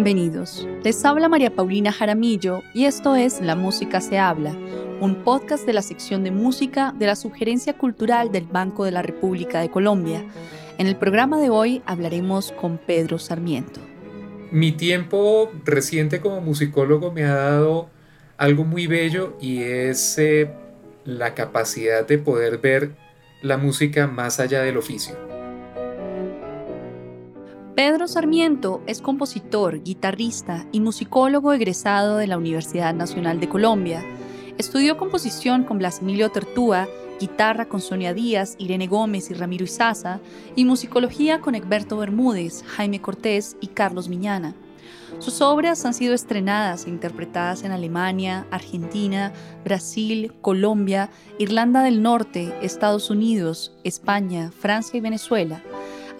Bienvenidos. 0.00 0.64
Les 0.84 1.04
habla 1.04 1.28
María 1.28 1.52
Paulina 1.52 1.90
Jaramillo 1.90 2.62
y 2.72 2.84
esto 2.84 3.16
es 3.16 3.40
La 3.40 3.56
Música 3.56 4.00
se 4.00 4.16
habla, 4.16 4.56
un 5.00 5.24
podcast 5.24 5.66
de 5.66 5.72
la 5.72 5.82
sección 5.82 6.22
de 6.22 6.30
música 6.30 6.94
de 6.96 7.06
la 7.06 7.16
Sugerencia 7.16 7.76
Cultural 7.76 8.30
del 8.30 8.44
Banco 8.46 8.84
de 8.84 8.92
la 8.92 9.02
República 9.02 9.60
de 9.60 9.72
Colombia. 9.72 10.24
En 10.78 10.86
el 10.86 10.94
programa 10.94 11.40
de 11.40 11.50
hoy 11.50 11.82
hablaremos 11.84 12.52
con 12.52 12.78
Pedro 12.78 13.18
Sarmiento. 13.18 13.80
Mi 14.52 14.70
tiempo 14.70 15.50
reciente 15.64 16.20
como 16.20 16.40
musicólogo 16.42 17.10
me 17.10 17.24
ha 17.24 17.34
dado 17.34 17.90
algo 18.36 18.62
muy 18.62 18.86
bello 18.86 19.36
y 19.40 19.62
es 19.62 20.16
eh, 20.18 20.48
la 21.06 21.34
capacidad 21.34 22.06
de 22.06 22.18
poder 22.18 22.58
ver 22.58 22.92
la 23.42 23.56
música 23.56 24.06
más 24.06 24.38
allá 24.38 24.62
del 24.62 24.76
oficio. 24.76 25.37
Pedro 27.78 28.08
Sarmiento 28.08 28.82
es 28.88 29.00
compositor, 29.00 29.84
guitarrista 29.84 30.66
y 30.72 30.80
musicólogo 30.80 31.52
egresado 31.52 32.16
de 32.16 32.26
la 32.26 32.36
Universidad 32.36 32.92
Nacional 32.92 33.38
de 33.38 33.48
Colombia. 33.48 34.04
Estudió 34.58 34.96
composición 34.96 35.62
con 35.62 35.78
Blas 35.78 36.00
Emilio 36.00 36.28
Tertúa, 36.32 36.88
guitarra 37.20 37.68
con 37.68 37.80
Sonia 37.80 38.14
Díaz, 38.14 38.56
Irene 38.58 38.88
Gómez 38.88 39.30
y 39.30 39.34
Ramiro 39.34 39.64
Izaza, 39.64 40.18
y 40.56 40.64
musicología 40.64 41.40
con 41.40 41.54
Egberto 41.54 41.98
Bermúdez, 41.98 42.64
Jaime 42.66 43.00
Cortés 43.00 43.56
y 43.60 43.68
Carlos 43.68 44.08
Miñana. 44.08 44.56
Sus 45.20 45.40
obras 45.40 45.84
han 45.84 45.94
sido 45.94 46.14
estrenadas 46.14 46.84
e 46.84 46.90
interpretadas 46.90 47.62
en 47.62 47.70
Alemania, 47.70 48.44
Argentina, 48.50 49.32
Brasil, 49.62 50.32
Colombia, 50.40 51.10
Irlanda 51.38 51.84
del 51.84 52.02
Norte, 52.02 52.52
Estados 52.60 53.08
Unidos, 53.08 53.78
España, 53.84 54.50
Francia 54.50 54.98
y 54.98 55.00
Venezuela. 55.00 55.62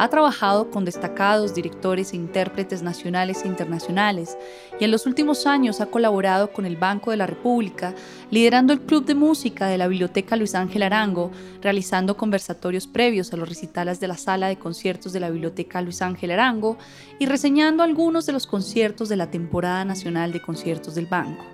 Ha 0.00 0.08
trabajado 0.08 0.70
con 0.70 0.84
destacados 0.84 1.54
directores 1.54 2.12
e 2.12 2.16
intérpretes 2.16 2.82
nacionales 2.82 3.42
e 3.42 3.48
internacionales 3.48 4.38
y 4.78 4.84
en 4.84 4.92
los 4.92 5.06
últimos 5.06 5.44
años 5.44 5.80
ha 5.80 5.86
colaborado 5.86 6.52
con 6.52 6.66
el 6.66 6.76
Banco 6.76 7.10
de 7.10 7.16
la 7.16 7.26
República, 7.26 7.96
liderando 8.30 8.72
el 8.72 8.80
Club 8.82 9.04
de 9.06 9.16
Música 9.16 9.66
de 9.66 9.76
la 9.76 9.88
Biblioteca 9.88 10.36
Luis 10.36 10.54
Ángel 10.54 10.84
Arango, 10.84 11.32
realizando 11.60 12.16
conversatorios 12.16 12.86
previos 12.86 13.32
a 13.32 13.36
los 13.36 13.48
recitales 13.48 13.98
de 13.98 14.06
la 14.06 14.16
Sala 14.16 14.46
de 14.46 14.56
Conciertos 14.56 15.12
de 15.12 15.18
la 15.18 15.30
Biblioteca 15.30 15.82
Luis 15.82 16.00
Ángel 16.00 16.30
Arango 16.30 16.78
y 17.18 17.26
reseñando 17.26 17.82
algunos 17.82 18.24
de 18.24 18.32
los 18.32 18.46
conciertos 18.46 19.08
de 19.08 19.16
la 19.16 19.32
temporada 19.32 19.84
nacional 19.84 20.30
de 20.30 20.40
conciertos 20.40 20.94
del 20.94 21.06
Banco. 21.06 21.44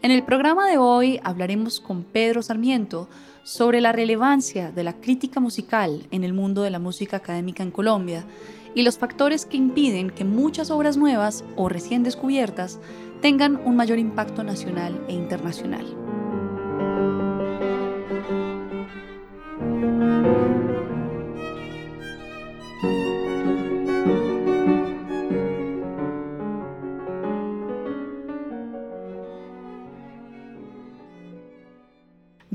En 0.00 0.10
el 0.10 0.22
programa 0.22 0.70
de 0.70 0.78
hoy 0.78 1.20
hablaremos 1.22 1.80
con 1.80 2.04
Pedro 2.04 2.40
Sarmiento 2.40 3.08
sobre 3.42 3.80
la 3.80 3.92
relevancia 3.92 4.70
de 4.72 4.84
la 4.84 4.94
crítica 5.00 5.40
musical 5.40 6.06
en 6.10 6.24
el 6.24 6.32
mundo 6.32 6.62
de 6.62 6.70
la 6.70 6.78
música 6.78 7.18
académica 7.18 7.62
en 7.62 7.70
Colombia 7.70 8.24
y 8.74 8.82
los 8.82 8.98
factores 8.98 9.46
que 9.46 9.56
impiden 9.56 10.10
que 10.10 10.24
muchas 10.24 10.70
obras 10.70 10.96
nuevas 10.96 11.44
o 11.56 11.68
recién 11.68 12.02
descubiertas 12.02 12.78
tengan 13.20 13.60
un 13.64 13.76
mayor 13.76 13.98
impacto 13.98 14.44
nacional 14.44 15.04
e 15.08 15.14
internacional. 15.14 15.86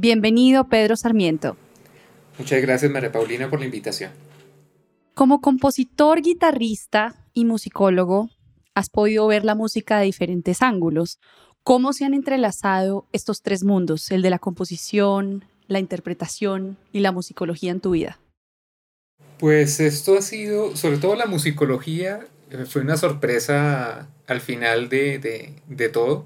Bienvenido, 0.04 0.68
Pedro 0.68 0.98
Sarmiento. 0.98 1.56
Muchas 2.38 2.62
gracias, 2.62 2.92
María 2.92 3.14
Paulina, 3.14 3.50
por 3.50 3.60
la 3.60 3.68
invitación. 3.68 4.12
Como 5.14 5.40
compositor, 5.40 6.22
guitarrista 6.22 7.16
y 7.34 7.46
musicólogo, 7.46 8.30
has 8.74 8.90
podido 8.90 9.26
ver 9.28 9.46
la 9.46 9.56
música 9.56 10.00
de 10.00 10.08
diferentes 10.08 10.62
ángulos. 10.62 11.20
¿Cómo 11.64 11.94
se 11.94 12.04
han 12.04 12.14
entrelazado 12.14 13.08
estos 13.14 13.42
tres 13.42 13.64
mundos, 13.64 14.12
el 14.12 14.22
de 14.22 14.30
la 14.30 14.40
composición, 14.40 15.46
la 15.70 15.80
interpretación 15.80 16.76
y 16.92 17.00
la 17.00 17.14
musicología 17.14 17.72
en 17.72 17.80
tu 17.80 17.92
vida? 17.92 18.20
Pues 19.40 19.80
esto 19.80 20.18
ha 20.18 20.22
sido, 20.22 20.76
sobre 20.76 20.98
todo 20.98 21.16
la 21.16 21.28
musicología, 21.28 22.28
eh, 22.52 22.66
fue 22.66 22.82
una 22.82 22.98
sorpresa 22.98 24.10
al 24.28 24.42
final 24.42 24.90
de, 24.90 25.54
de 25.66 25.88
todo, 25.88 26.26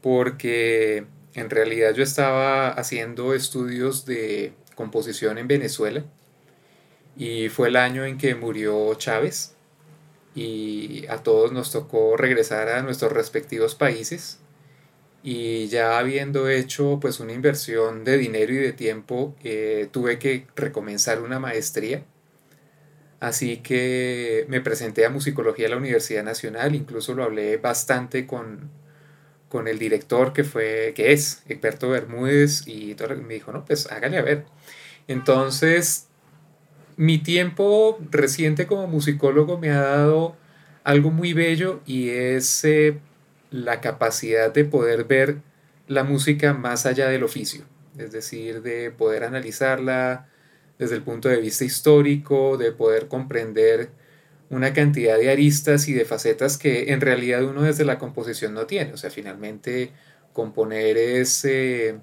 porque 0.00 1.06
en 1.36 1.50
realidad 1.50 1.94
yo 1.94 2.02
estaba 2.02 2.70
haciendo 2.70 3.34
estudios 3.34 4.06
de 4.06 4.54
composición 4.74 5.36
en 5.36 5.46
Venezuela 5.46 6.02
y 7.14 7.50
fue 7.50 7.68
el 7.68 7.76
año 7.76 8.06
en 8.06 8.16
que 8.16 8.34
murió 8.34 8.94
Chávez 8.94 9.54
y 10.34 11.06
a 11.08 11.18
todos 11.18 11.52
nos 11.52 11.70
tocó 11.70 12.16
regresar 12.16 12.70
a 12.70 12.82
nuestros 12.82 13.12
respectivos 13.12 13.74
países 13.74 14.38
y 15.22 15.66
ya 15.68 15.98
habiendo 15.98 16.48
hecho 16.48 16.98
pues 17.02 17.20
una 17.20 17.34
inversión 17.34 18.04
de 18.04 18.16
dinero 18.16 18.54
y 18.54 18.56
de 18.56 18.72
tiempo 18.72 19.36
eh, 19.44 19.88
tuve 19.90 20.18
que 20.18 20.46
recomenzar 20.56 21.20
una 21.20 21.38
maestría. 21.38 22.02
Así 23.20 23.58
que 23.58 24.46
me 24.48 24.62
presenté 24.62 25.04
a 25.04 25.10
musicología 25.10 25.66
a 25.66 25.70
la 25.70 25.76
Universidad 25.76 26.24
Nacional 26.24 26.74
incluso 26.74 27.12
lo 27.12 27.24
hablé 27.24 27.58
bastante 27.58 28.26
con 28.26 28.70
con 29.48 29.68
el 29.68 29.78
director 29.78 30.32
que 30.32 30.44
fue, 30.44 30.92
que 30.94 31.12
es 31.12 31.42
Egberto 31.48 31.90
Bermúdez 31.90 32.66
y 32.66 32.96
me 33.26 33.34
dijo, 33.34 33.52
no, 33.52 33.64
pues 33.64 33.90
hágale 33.90 34.18
a 34.18 34.22
ver. 34.22 34.44
Entonces, 35.08 36.08
mi 36.96 37.18
tiempo 37.18 37.98
reciente 38.10 38.66
como 38.66 38.86
musicólogo 38.86 39.58
me 39.58 39.70
ha 39.70 39.80
dado 39.80 40.36
algo 40.84 41.10
muy 41.10 41.32
bello 41.32 41.80
y 41.86 42.10
es 42.10 42.64
eh, 42.64 42.98
la 43.50 43.80
capacidad 43.80 44.52
de 44.52 44.64
poder 44.64 45.04
ver 45.04 45.38
la 45.88 46.04
música 46.04 46.52
más 46.52 46.86
allá 46.86 47.08
del 47.08 47.22
oficio, 47.22 47.64
es 47.96 48.12
decir, 48.12 48.62
de 48.62 48.90
poder 48.90 49.24
analizarla 49.24 50.28
desde 50.78 50.96
el 50.96 51.02
punto 51.02 51.28
de 51.28 51.40
vista 51.40 51.64
histórico, 51.64 52.56
de 52.56 52.72
poder 52.72 53.08
comprender 53.08 53.90
una 54.50 54.72
cantidad 54.72 55.18
de 55.18 55.30
aristas 55.30 55.88
y 55.88 55.92
de 55.92 56.04
facetas 56.04 56.58
que 56.58 56.92
en 56.92 57.00
realidad 57.00 57.44
uno 57.44 57.62
desde 57.62 57.84
la 57.84 57.98
composición 57.98 58.54
no 58.54 58.66
tiene. 58.66 58.92
O 58.92 58.96
sea, 58.96 59.10
finalmente 59.10 59.92
componer 60.32 60.96
es, 60.96 61.44
eh, 61.44 61.98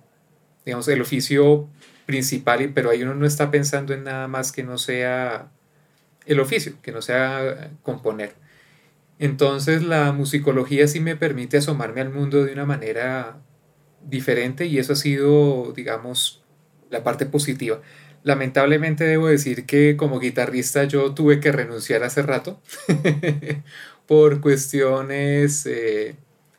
digamos, 0.66 0.88
el 0.88 1.02
oficio 1.02 1.70
principal, 2.06 2.72
pero 2.74 2.90
ahí 2.90 3.04
uno 3.04 3.16
no 3.16 3.26
está 3.26 3.52
pensando 3.52 3.94
en 3.94 4.04
nada 4.04 4.28
más 4.28 4.52
que 4.52 4.64
no 4.64 4.78
sea 4.78 5.52
el 6.26 6.40
oficio, 6.40 6.74
que 6.81 6.92
no 6.92 7.02
sea 7.02 7.72
componer. 7.81 8.34
Entonces 9.20 9.84
la 9.84 10.12
musicología 10.12 10.88
sí 10.88 11.00
me 11.00 11.16
permite 11.16 11.58
asomarme 11.58 12.02
al 12.02 12.10
mundo 12.10 12.44
de 12.44 12.54
una 12.54 12.66
manera 12.66 13.40
diferente 14.04 14.66
y 14.66 14.80
eso 14.80 14.94
ha 14.94 14.96
sido, 14.98 15.72
digamos, 15.74 16.44
la 16.90 17.04
parte 17.04 17.25
positiva. 17.25 17.80
Lamentablemente 18.24 19.04
debo 19.04 19.28
decir 19.28 19.66
que 19.66 19.98
como 19.98 20.20
guitarrista 20.20 20.86
yo 20.86 21.14
tuve 21.14 21.40
que 21.40 21.52
renunciar 21.52 22.04
hace 22.04 22.22
rato 22.22 22.62
por 24.08 24.40
cuestiones 24.40 25.66
eh, 25.66 26.16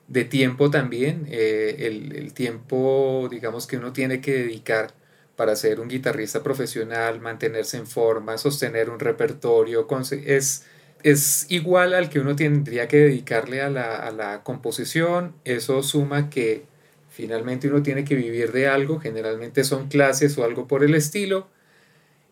de 0.09 0.25
tiempo 0.25 0.71
también. 0.71 1.27
Eh, 1.31 1.77
el, 1.81 2.35
tiempo, 2.35 3.29
digamos, 3.31 3.67
que 3.67 3.79
uno 3.79 3.93
tiene 3.93 4.21
que 4.21 4.33
dedicar 4.33 4.93
para 5.37 5.57
ser 5.57 5.81
un 5.81 5.89
guitarrista 5.89 6.43
profesional, 6.43 7.21
mantenerse 7.21 7.77
en 7.79 7.87
forma, 7.87 8.39
sostener 8.39 8.91
un 8.91 9.01
repertorio, 9.01 9.87
es, 10.27 10.67
es 11.03 11.47
igual 11.49 11.95
al 11.95 12.09
que 12.09 12.21
uno 12.21 12.37
tendría 12.37 12.89
que 12.89 12.99
dedicarle 12.99 13.63
a 13.63 13.71
la, 13.71 13.97
a 13.97 14.11
la 14.13 14.43
composición. 14.43 15.35
Eso 15.45 15.83
suma 15.83 16.31
que 16.31 16.65
finalmente 17.09 17.69
uno 17.69 17.83
tiene 17.83 18.05
que 18.05 18.17
vivir 18.17 18.53
de 18.53 18.69
algo, 18.69 19.01
generalmente 19.01 19.65
son 19.65 19.89
clases 19.89 20.37
o 20.39 20.45
algo 20.45 20.67
por 20.67 20.83
el 20.85 20.95
estilo, 20.95 21.49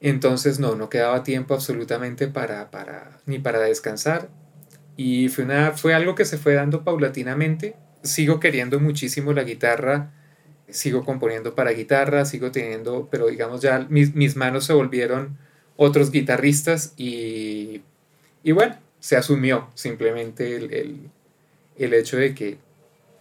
entonces 0.08 0.58
no, 0.58 0.74
no 0.74 0.90
quedaba 0.90 1.22
tiempo 1.22 1.54
absolutamente 1.54 2.28
para, 2.28 2.70
para, 2.70 3.20
ni 3.26 3.38
para 3.38 3.60
descansar. 3.60 4.28
Y 4.96 5.28
fue, 5.28 5.44
una, 5.44 5.72
fue 5.72 5.94
algo 5.94 6.14
que 6.14 6.24
se 6.24 6.38
fue 6.38 6.54
dando 6.54 6.84
paulatinamente. 6.84 7.76
Sigo 8.02 8.40
queriendo 8.40 8.80
muchísimo 8.80 9.32
la 9.32 9.44
guitarra, 9.44 10.12
sigo 10.68 11.04
componiendo 11.04 11.54
para 11.54 11.70
guitarra, 11.70 12.24
sigo 12.24 12.50
teniendo, 12.50 13.08
pero 13.10 13.28
digamos 13.28 13.62
ya 13.62 13.86
mis, 13.88 14.14
mis 14.14 14.36
manos 14.36 14.64
se 14.66 14.72
volvieron 14.72 15.38
otros 15.76 16.10
guitarristas 16.10 16.94
y, 16.96 17.82
y 18.42 18.52
bueno, 18.52 18.76
se 18.98 19.16
asumió 19.16 19.70
simplemente 19.74 20.56
el, 20.56 20.72
el, 20.74 21.10
el 21.76 21.94
hecho 21.94 22.16
de 22.16 22.34
que 22.34 22.58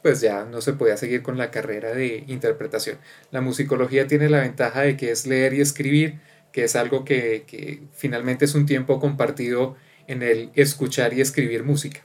pues 0.02 0.20
ya 0.22 0.46
no 0.46 0.62
se 0.62 0.74
podía 0.74 0.98
seguir 0.98 1.22
con 1.22 1.38
la 1.38 1.52
carrera 1.52 1.94
de 1.94 2.24
interpretación. 2.28 2.98
La 3.30 3.42
musicología 3.42 4.08
tiene 4.08 4.30
la 4.30 4.42
ventaja 4.42 4.82
de 4.82 4.98
que 4.98 5.12
es 5.12 5.28
leer 5.28 5.54
y 5.54 5.62
escribir, 5.62 6.20
que 6.52 6.64
es 6.64 6.76
algo 6.76 7.06
que, 7.06 7.84
finalmente 7.94 8.46
es 8.46 8.56
un 8.56 8.66
tiempo 8.66 9.00
compartido 9.00 9.76
en 10.08 10.22
el 10.22 10.52
escuchar 10.56 11.14
y 11.14 11.22
escribir 11.22 11.64
música. 11.64 12.02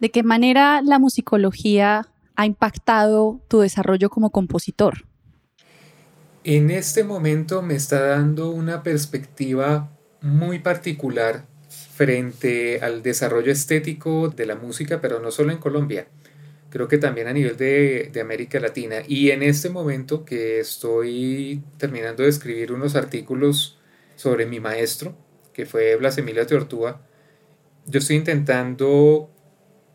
¿De 0.00 0.10
qué 0.10 0.22
manera 0.22 0.82
la 0.82 0.98
musicología 0.98 2.08
ha 2.34 2.46
impactado 2.46 3.40
tu 3.48 3.60
desarrollo 3.60 4.10
como 4.10 4.30
compositor? 4.30 5.06
En 6.44 6.70
este 6.70 7.02
momento 7.02 7.62
me 7.62 7.74
está 7.74 8.00
dando 8.00 8.50
una 8.50 8.82
perspectiva 8.82 9.90
muy 10.20 10.58
particular 10.58 11.46
frente 11.68 12.80
al 12.82 13.02
desarrollo 13.02 13.50
estético 13.50 14.28
de 14.28 14.46
la 14.46 14.54
música, 14.54 15.00
pero 15.00 15.18
no 15.18 15.30
solo 15.30 15.50
en 15.50 15.58
Colombia, 15.58 16.08
creo 16.76 16.88
que 16.88 16.98
también 16.98 17.26
a 17.26 17.32
nivel 17.32 17.56
de, 17.56 18.10
de, 18.12 18.20
América 18.20 18.60
Latina. 18.60 18.96
Y 19.08 19.30
en 19.30 19.42
este 19.42 19.70
momento 19.70 20.26
que 20.26 20.60
estoy 20.60 21.62
terminando 21.78 22.22
de 22.22 22.28
escribir 22.28 22.70
unos 22.70 22.96
artículos 22.96 23.78
sobre 24.14 24.44
mi 24.44 24.60
maestro, 24.60 25.16
que 25.54 25.64
fue 25.64 25.96
Blas 25.96 26.18
Emilio 26.18 26.46
Teortúa, 26.46 27.00
yo 27.86 27.98
estoy 27.98 28.16
intentando 28.16 29.30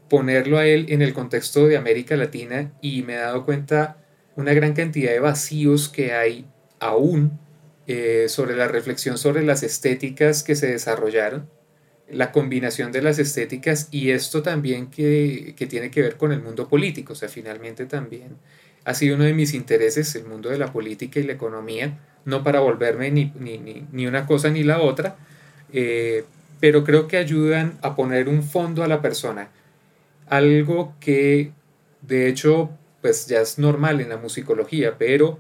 ponerlo 0.10 0.58
a 0.58 0.66
él 0.66 0.88
en 0.90 1.04
el 1.04 1.14
contexto 1.14 1.68
de 1.68 1.78
América 1.78 2.18
Latina 2.18 2.74
y 2.82 3.04
me 3.04 3.14
he 3.14 3.18
dado 3.18 3.46
cuenta 3.46 4.04
una 4.36 4.56
gran 4.56 4.74
cantidad 4.74 5.12
de 5.12 5.20
vacíos 5.20 5.88
que 5.88 6.14
hay 6.14 6.48
aún 6.80 7.40
eh, 7.86 8.26
sobre 8.28 8.56
la 8.56 8.68
reflexión 8.68 9.20
sobre 9.20 9.44
las 9.44 9.62
estéticas 9.62 10.42
que 10.42 10.56
se 10.56 10.66
desarrollaron, 10.66 11.48
la 12.12 12.32
combinación 12.32 12.92
de 12.92 13.02
las 13.02 13.20
estéticas 13.20 13.88
y 13.92 14.12
esto 14.12 14.42
también 14.42 14.88
que, 14.88 15.56
tiene 15.70 15.90
que 15.90 16.02
ver 16.02 16.18
con 16.18 16.32
el 16.32 16.42
mundo 16.42 16.68
político, 16.68 17.14
o 17.14 17.16
sea, 17.16 17.30
finalmente 17.30 17.86
también 17.86 18.36
ha 18.84 18.94
sido 18.94 19.16
uno 19.16 19.24
de 19.26 19.34
mis 19.34 19.54
intereses 19.54 20.14
el 20.16 20.26
mundo 20.26 20.50
de 20.50 20.58
la 20.58 20.74
política 20.74 21.20
y 21.20 21.24
la 21.24 21.34
economía, 21.34 22.00
no 22.26 22.44
para 22.44 22.60
volverme 22.60 23.12
ni, 23.12 23.32
ni, 23.92 24.08
una 24.08 24.26
cosa 24.26 24.50
ni 24.50 24.64
la 24.64 24.82
otra, 24.82 25.16
eh, 25.72 26.26
pero 26.60 26.84
creo 26.84 27.08
que 27.08 27.18
ayudan 27.18 27.78
a 27.82 27.96
poner 27.96 28.28
un 28.28 28.44
fondo 28.44 28.84
a 28.84 28.88
la 28.88 29.02
persona, 29.02 29.50
algo 30.28 30.96
que 31.00 31.52
de 32.02 32.28
hecho 32.28 32.72
pues 33.02 33.28
ya 33.28 33.42
es 33.42 33.58
normal 33.58 34.02
en 34.02 34.10
la 34.10 34.18
musicología, 34.18 34.96
pero 34.98 35.40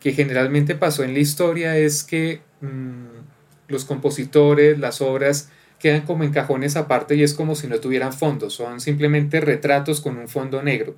que 0.00 0.12
generalmente 0.12 0.74
pasó 0.74 1.02
en 1.02 1.14
la 1.14 1.20
historia 1.20 1.76
es 1.76 2.04
que 2.04 2.40
mm, 2.60 3.68
los 3.68 3.84
compositores, 3.84 4.78
las 4.78 5.00
obras 5.00 5.50
quedan 5.78 6.02
como 6.02 6.24
en 6.24 6.32
cajones 6.32 6.76
aparte 6.76 7.14
y 7.16 7.22
es 7.22 7.34
como 7.34 7.54
si 7.54 7.66
no 7.66 7.78
tuvieran 7.78 8.12
fondo, 8.12 8.50
son 8.50 8.80
simplemente 8.80 9.40
retratos 9.40 10.00
con 10.00 10.16
un 10.18 10.28
fondo 10.28 10.62
negro. 10.62 10.96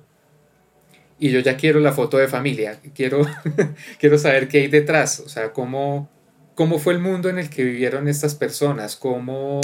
Y 1.19 1.31
yo 1.31 1.39
ya 1.41 1.57
quiero 1.57 1.79
la 1.79 1.91
foto 1.91 2.17
de 2.17 2.27
familia, 2.27 2.79
quiero, 2.95 3.21
quiero 3.99 4.17
saber 4.17 4.47
qué 4.47 4.59
hay 4.59 4.67
detrás, 4.67 5.19
o 5.19 5.29
sea, 5.29 5.51
cómo, 5.51 6.09
cómo 6.55 6.79
fue 6.79 6.93
el 6.93 6.99
mundo 6.99 7.29
en 7.29 7.39
el 7.39 7.49
que 7.49 7.63
vivieron 7.63 8.07
estas 8.07 8.35
personas, 8.35 8.95
cómo 8.95 9.59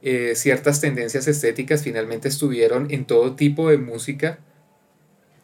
eh, 0.00 0.34
ciertas 0.36 0.80
tendencias 0.80 1.26
estéticas 1.26 1.82
finalmente 1.82 2.28
estuvieron 2.28 2.86
en 2.90 3.04
todo 3.04 3.34
tipo 3.34 3.68
de 3.68 3.78
música 3.78 4.38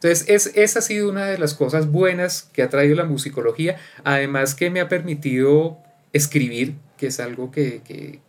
entonces, 0.01 0.29
es, 0.29 0.53
esa 0.55 0.79
ha 0.79 0.83
sido 0.83 1.11
una 1.11 1.27
de 1.27 1.39
las 1.39 1.55
cosas 1.55 1.91
buenas 1.91 2.45
que 2.53 2.63
ha 2.63 2.69
traído 2.69 2.95
la 2.95 3.05
musicología, 3.05 3.79
además 4.05 4.55
que 4.55 4.71
me 4.71 4.81
ha 4.81 4.89
permitido 4.89 5.79
escribir, 6.13 6.77
que 6.97 7.09
es 7.09 7.19
algo 7.19 7.51
que, 7.51 8.21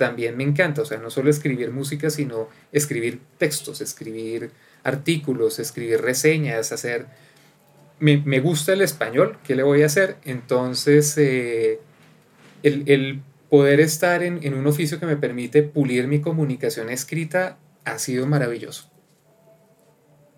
también 0.00 0.34
me 0.34 0.44
encanta, 0.44 0.80
o 0.80 0.86
sea, 0.86 0.96
no 0.96 1.10
solo 1.10 1.28
escribir 1.28 1.70
música, 1.72 2.08
sino 2.08 2.48
escribir 2.72 3.20
textos, 3.36 3.82
escribir 3.82 4.50
artículos, 4.82 5.58
escribir 5.58 6.00
reseñas, 6.00 6.72
hacer... 6.72 7.06
Me, 7.98 8.40
gusta 8.40 8.72
el 8.72 8.80
español, 8.80 9.36
¿qué 9.44 9.54
le 9.54 9.62
voy 9.62 9.82
a 9.82 9.86
hacer? 9.86 10.16
Entonces, 10.24 11.18
eh, 11.18 11.80
el, 12.62 13.20
poder 13.50 13.80
estar 13.80 14.22
en, 14.22 14.42
en 14.42 14.54
un 14.54 14.66
oficio 14.66 14.98
que 14.98 15.04
me 15.04 15.16
permite 15.16 15.62
pulir 15.62 16.08
mi 16.08 16.22
comunicación 16.22 16.88
escrita 16.88 17.58
ha 17.84 17.98
sido 17.98 18.26
maravilloso. 18.26 18.90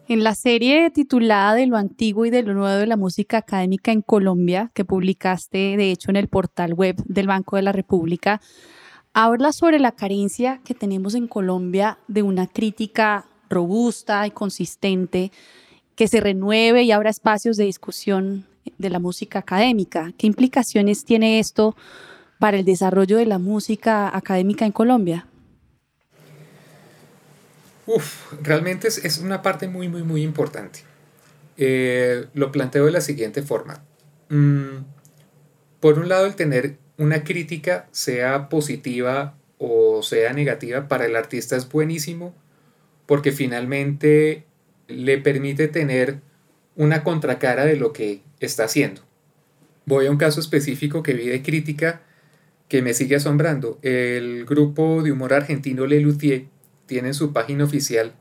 En 0.09 0.25
la 0.25 0.35
serie 0.35 0.91
titulada 0.91 1.55
De 1.55 1.67
lo 1.67 1.77
antiguo 1.77 2.27
y 2.27 2.31
de 2.31 2.43
lo 2.43 2.55
nuevo 2.55 2.77
de 2.77 2.87
la 2.89 2.97
música 2.97 3.39
académica 3.39 3.93
en 3.93 4.03
Colombia, 4.03 4.73
que 4.75 4.85
publicaste 4.85 5.77
de 5.77 5.93
hecho 5.93 6.11
en 6.11 6.17
el 6.17 6.27
portal 6.27 6.75
web 6.75 6.97
del 7.07 7.29
Banco 7.29 7.55
de 7.55 7.63
la 7.63 7.71
República, 7.71 8.41
habla 9.15 9.53
sobre 9.53 9.79
la 9.79 9.93
carencia 9.93 10.61
que 10.65 10.75
tenemos 10.75 11.15
en 11.15 11.29
Colombia 11.29 11.99
de 12.09 12.23
una 12.23 12.47
crítica 12.47 13.27
robusta 13.51 14.27
y 14.27 14.31
consistente 14.31 15.31
que 15.95 16.09
se 16.09 16.21
renueve 16.21 16.83
y 16.83 16.93
abra 16.93 17.11
espacios 17.11 17.57
de 17.57 17.65
discusión 17.65 18.47
de 18.79 18.91
la 18.91 18.99
música 18.99 19.41
académica. 19.41 20.13
¿Qué 20.17 20.27
implicaciones 20.27 21.05
tiene 21.05 21.39
esto 21.39 21.77
para 22.39 22.59
el 22.59 22.65
desarrollo 22.65 23.19
de 23.19 23.27
la 23.27 23.39
música 23.39 24.15
académica 24.17 24.65
en 24.65 24.73
Colombia? 24.73 25.27
Uf, 27.87 28.33
realmente 28.43 28.89
es, 28.89 29.19
una 29.19 29.43
parte 29.43 29.69
muy, 29.69 29.89
muy, 29.89 30.03
muy 30.03 30.23
importante. 30.23 30.81
Eh, 31.59 32.27
lo 32.33 32.51
planteo 32.51 32.87
de 32.87 32.93
la 32.93 33.01
siguiente 33.01 33.43
forma. 33.43 33.83
Mm, 34.31 34.85
por 35.81 35.99
un 35.99 36.09
lado, 36.09 36.27
el 36.27 36.37
tener 36.37 36.79
una 36.99 37.25
crítica, 37.25 37.89
sea 37.91 38.49
positiva 38.49 39.37
o 39.59 40.03
sea 40.03 40.33
negativa, 40.33 40.89
para 40.89 41.07
el 41.07 41.15
artista 41.15 41.57
es 41.57 41.69
buenísimo 41.69 42.35
porque 43.07 43.33
finalmente 43.33 44.45
le 44.89 45.19
permite 45.19 45.69
tener 45.69 46.21
una 46.77 47.05
contracara 47.05 47.65
de 47.65 47.77
lo 47.77 47.93
que 47.93 48.23
está 48.41 48.65
haciendo. 48.65 49.03
Voy 49.85 50.07
a 50.07 50.11
un 50.11 50.17
caso 50.17 50.41
específico 50.41 51.03
que 51.03 51.15
vi 51.15 51.27
de 51.27 51.43
crítica 51.43 52.03
que 52.69 52.83
me 52.83 52.95
sigue 52.95 53.17
asombrando. 53.17 53.79
El 53.83 54.47
grupo 54.47 55.03
de 55.03 55.13
humor 55.13 55.35
argentino 55.35 55.87
Le 55.87 56.01
Luthier 56.01 56.47
tiene 56.87 57.09
en 57.09 57.15
su 57.15 57.33
página 57.33 57.65
oficial 57.65 58.15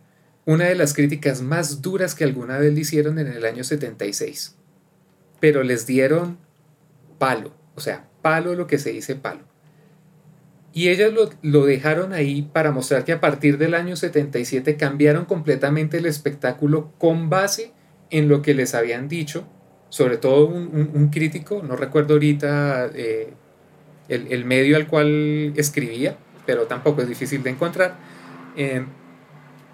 una 0.46 0.66
de 0.66 0.76
las 0.76 0.94
críticas 0.94 1.42
más 1.42 1.82
duras 1.82 2.16
que 2.16 2.24
alguna 2.24 2.58
vez 2.58 2.74
le 2.74 2.82
hicieron 2.82 3.20
en 3.20 3.28
el 3.28 3.46
año 3.46 3.64
76. 3.64 4.56
Pero 5.40 5.64
les 5.64 5.86
dieron 5.86 6.38
palo, 7.18 7.54
o 7.76 7.80
sea, 7.80 8.10
palo 8.22 8.56
lo 8.56 8.68
que 8.68 8.80
se 8.80 8.92
dice 8.92 9.16
palo. 9.16 9.42
Y 10.74 10.90
ellas 10.90 11.12
lo, 11.12 11.30
lo, 11.42 11.66
dejaron 11.66 12.14
ahí 12.14 12.44
para 12.44 12.72
mostrar 12.72 13.04
que 13.04 13.12
a 13.12 13.20
partir 13.20 13.58
del 13.58 13.74
año 13.74 13.98
77 13.98 14.78
cambiaron 14.78 15.26
completamente 15.26 15.98
el 15.98 16.06
espectáculo 16.06 16.94
con 16.98 17.30
base 17.30 17.74
en 18.10 18.30
lo 18.30 18.42
que 18.42 18.54
les 18.54 18.74
habían 18.74 19.10
dicho, 19.10 19.46
sobre 19.90 20.18
todo 20.18 20.46
un, 20.46 21.10
crítico, 21.12 21.62
no 21.62 21.76
recuerdo 21.76 22.14
ahorita 22.14 22.90
eh, 22.94 23.34
el, 24.08 24.32
el 24.32 24.46
medio 24.46 24.78
al 24.78 24.88
cual 24.88 25.52
escribía, 25.58 26.18
pero 26.46 26.68
tampoco 26.68 27.02
es 27.02 27.10
difícil 27.10 27.44
de 27.44 27.50
encontrar, 27.50 27.98
Em, 28.56 28.88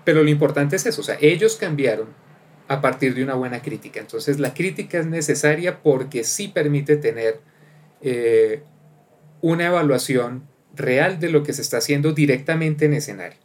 pero 0.03 0.23
lo 0.23 0.29
importante 0.29 0.75
es 0.75 0.85
eso, 0.85 1.01
o 1.01 1.03
sea, 1.03 1.17
ellos 1.19 1.55
cambiaron 1.57 2.07
a 2.67 2.81
partir 2.81 3.13
de 3.13 3.23
una 3.23 3.35
buena 3.35 3.61
crítica. 3.61 3.99
Entonces 3.99 4.39
la 4.39 4.53
crítica 4.53 4.99
es 4.99 5.05
necesaria 5.05 5.81
porque 5.81 6.23
sí 6.23 6.47
permite 6.47 6.97
tener 6.97 7.39
eh, 8.09 8.63
una 9.41 9.67
evaluación 9.67 10.47
real 10.75 11.19
de 11.19 11.29
lo 11.29 11.43
que 11.43 11.53
se 11.53 11.61
está 11.61 11.77
haciendo 11.77 12.13
directamente 12.13 12.85
en 12.85 12.93
escenario. 12.93 13.39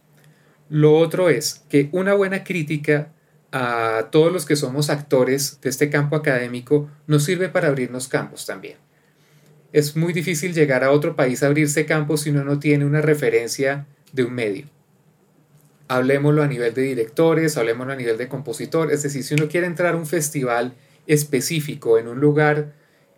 Lo 0.69 0.97
otro 0.97 1.29
es 1.29 1.63
que 1.69 1.89
una 1.91 2.13
buena 2.13 2.43
crítica 2.43 3.11
a 3.51 4.07
todos 4.11 4.31
los 4.31 4.45
que 4.45 4.55
somos 4.55 4.89
actores 4.89 5.59
de 5.61 5.69
este 5.69 5.89
campo 5.89 6.15
académico 6.15 6.89
nos 7.07 7.23
sirve 7.23 7.49
para 7.49 7.67
abrirnos 7.67 8.07
campos 8.07 8.45
también. 8.45 8.77
Es 9.71 9.95
muy 9.95 10.13
difícil 10.13 10.53
llegar 10.53 10.83
a 10.83 10.91
otro 10.91 11.15
país 11.15 11.43
a 11.43 11.47
abrirse 11.47 11.85
campos 11.85 12.21
si 12.21 12.29
uno 12.29 12.43
no 12.43 12.59
tiene 12.59 12.85
una 12.85 13.01
referencia 13.01 13.85
de 14.11 14.23
un 14.23 14.33
medio 14.33 14.67
hablemoslo 15.87 16.43
a 16.43 16.47
nivel 16.47 16.73
de 16.73 16.81
directores, 16.81 17.57
hablemoslo 17.57 17.93
a 17.93 17.95
nivel 17.95 18.17
de 18.17 18.27
compositores, 18.27 18.97
es 18.97 19.03
decir, 19.03 19.23
si 19.23 19.35
uno 19.35 19.47
quiere 19.47 19.67
entrar 19.67 19.93
a 19.93 19.97
un 19.97 20.05
festival 20.05 20.73
específico 21.07 21.97
en 21.97 22.07
un 22.07 22.19
lugar 22.19 22.73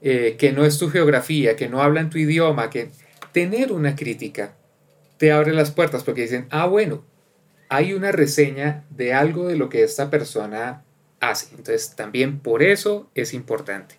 eh, 0.07 0.35
que 0.37 0.51
no 0.51 0.65
es 0.65 0.77
tu 0.77 0.91
geografía, 0.91 1.55
que 1.55 1.67
no 1.67 1.81
habla 1.81 1.99
en 1.99 2.11
tu 2.11 2.19
idioma, 2.19 2.69
que 2.69 2.91
tener 3.31 3.71
una 3.71 3.95
crítica 3.95 4.55
te 5.17 5.31
abre 5.31 5.51
las 5.51 5.71
puertas 5.71 6.03
porque 6.03 6.21
dicen, 6.21 6.45
ah, 6.51 6.67
bueno, 6.67 7.03
hay 7.69 7.91
una 7.93 8.11
reseña 8.11 8.83
de 8.91 9.15
algo 9.15 9.47
de 9.47 9.55
lo 9.55 9.67
que 9.67 9.81
esta 9.81 10.11
persona 10.11 10.83
hace. 11.21 11.47
Entonces, 11.55 11.95
también 11.95 12.37
por 12.37 12.61
eso 12.61 13.09
es 13.15 13.33
importante. 13.33 13.95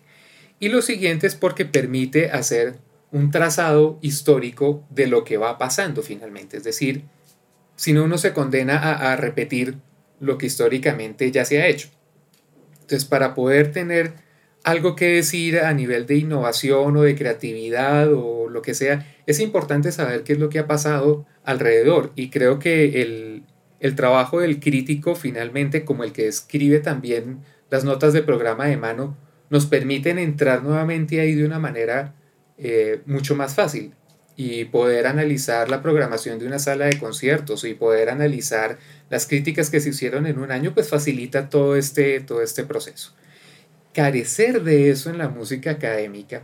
Y 0.61 0.69
lo 0.69 0.81
siguiente 0.81 1.27
es 1.27 1.35
porque 1.35 1.65
permite 1.65 2.31
hacer 2.31 2.77
un 3.11 3.29
trazado 3.29 3.99
histórico 4.01 4.85
de 4.89 5.07
lo 5.07 5.25
que 5.25 5.35
va 5.35 5.57
pasando 5.57 6.03
finalmente. 6.03 6.55
Es 6.55 6.63
decir, 6.63 7.03
sino 7.75 8.05
uno 8.05 8.17
se 8.17 8.31
condena 8.31 9.11
a, 9.11 9.17
repetir 9.17 9.75
lo 10.21 10.37
que 10.37 10.45
históricamente 10.45 11.29
ya 11.31 11.43
se 11.43 11.61
ha 11.61 11.67
hecho. 11.67 11.89
Entonces, 12.79 13.03
para 13.03 13.35
poder 13.35 13.73
tener 13.73 14.25
algo 14.67 14.97
que 14.97 15.07
decir 15.07 15.59
a 15.59 15.73
nivel 15.73 16.05
de 16.05 16.17
innovación 16.17 16.97
o 16.97 17.03
de 17.03 17.15
creatividad 17.15 18.11
o 18.13 18.49
lo 18.49 18.61
que 18.61 18.73
sea, 18.73 19.07
es 19.25 19.39
importante 19.39 19.93
saber 19.93 20.23
qué 20.23 20.33
es 20.33 20.39
lo 20.39 20.49
que 20.49 20.59
ha 20.59 20.67
pasado 20.67 21.25
alrededor. 21.45 22.11
Y 22.17 22.29
creo 22.29 22.59
que 22.59 23.01
el, 23.01 23.95
trabajo 23.95 24.41
del 24.41 24.59
crítico 24.59 25.15
finalmente, 25.15 25.85
como 25.85 26.03
el 26.03 26.11
que 26.11 26.27
escribe 26.27 26.79
también 26.79 27.39
las 27.69 27.85
notas 27.85 28.11
de 28.11 28.23
programa 28.23 28.65
de 28.65 28.75
mano, 28.75 29.15
nos 29.49 29.67
permiten 29.67 30.19
entrar 30.19 30.63
nuevamente 30.63 31.21
ahí 31.21 31.33
de 31.33 31.45
una 31.45 31.59
manera 31.59 32.13
eh, 32.57 32.99
mucho 33.05 33.37
más 33.37 33.55
fácil 33.55 33.93
y 34.35 34.65
poder 34.65 35.07
analizar 35.07 35.69
la 35.69 35.81
programación 35.81 36.39
de 36.39 36.45
una 36.45 36.59
sala 36.59 36.87
de 36.87 36.99
conciertos 36.99 37.63
y 37.63 37.73
poder 37.73 38.09
analizar 38.09 38.79
las 39.09 39.27
críticas 39.27 39.69
que 39.69 39.79
se 39.79 39.91
hicieron 39.91 40.27
en 40.27 40.39
un 40.39 40.51
año, 40.51 40.73
pues 40.73 40.89
facilita 40.89 41.47
todo 41.47 41.77
este, 41.77 42.19
todo 42.19 42.41
este 42.41 42.65
proceso. 42.65 43.13
Carecer 43.97 44.61
de 44.61 44.91
eso 44.91 45.09
en 45.09 45.17
la 45.17 45.27
música 45.27 45.71
académica, 45.71 46.43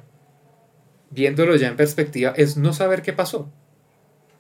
viéndolo 1.12 1.55
ya 1.55 1.67
en 1.67 1.75
perspectiva, 1.75 2.33
es 2.36 2.57
no 2.57 2.74
saber 2.74 3.03
qué 3.03 3.13
pasó. 3.13 3.48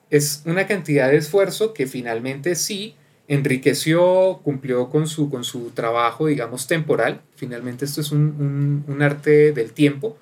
es 0.09 0.41
una 0.47 0.65
cantidad 0.65 1.11
de 1.11 1.17
esfuerzo 1.17 1.75
que 1.75 1.85
finalmente 1.85 2.55
sí 2.55 2.95
enriqueció, 3.27 4.41
cumplió 4.43 4.89
con 4.89 5.07
su, 5.07 5.29
con 5.29 5.43
su 5.43 5.69
trabajo, 5.69 6.25
digamos, 6.25 6.65
temporal. 6.65 7.21
Finalmente 7.35 7.85
esto 7.85 8.01
es 8.01 8.11
un, 8.11 8.97
arte 8.99 9.51
del 9.51 9.73
tiempo, 9.73 10.17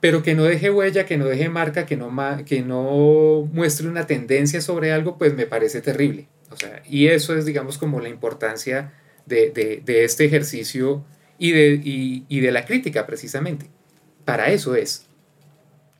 pero 0.00 0.22
que 0.22 0.34
no 0.34 0.44
deje 0.44 0.70
huella, 0.70 1.06
que 1.06 1.16
no 1.16 1.24
deje 1.24 1.48
marca, 1.48 1.86
que 1.86 1.96
no, 1.96 2.14
que 2.44 2.60
no 2.60 3.48
muestre 3.50 3.88
una 3.88 4.06
tendencia 4.06 4.60
sobre 4.60 4.92
algo, 4.92 5.16
pues 5.16 5.34
me 5.34 5.46
parece 5.46 5.80
terrible. 5.80 6.28
O 6.50 6.56
sea, 6.58 6.82
y 6.86 7.06
eso 7.06 7.34
es, 7.34 7.46
digamos, 7.46 7.78
como 7.78 7.98
la 8.00 8.10
importancia 8.10 8.92
de, 9.24 9.82
este 9.86 10.26
ejercicio 10.26 11.02
y 11.40 11.50
de, 11.50 11.80
y 12.28 12.40
de 12.40 12.52
la 12.52 12.64
crítica, 12.64 13.04
precisamente. 13.04 13.66
Para 14.24 14.50
eso 14.50 14.76
es. 14.76 15.08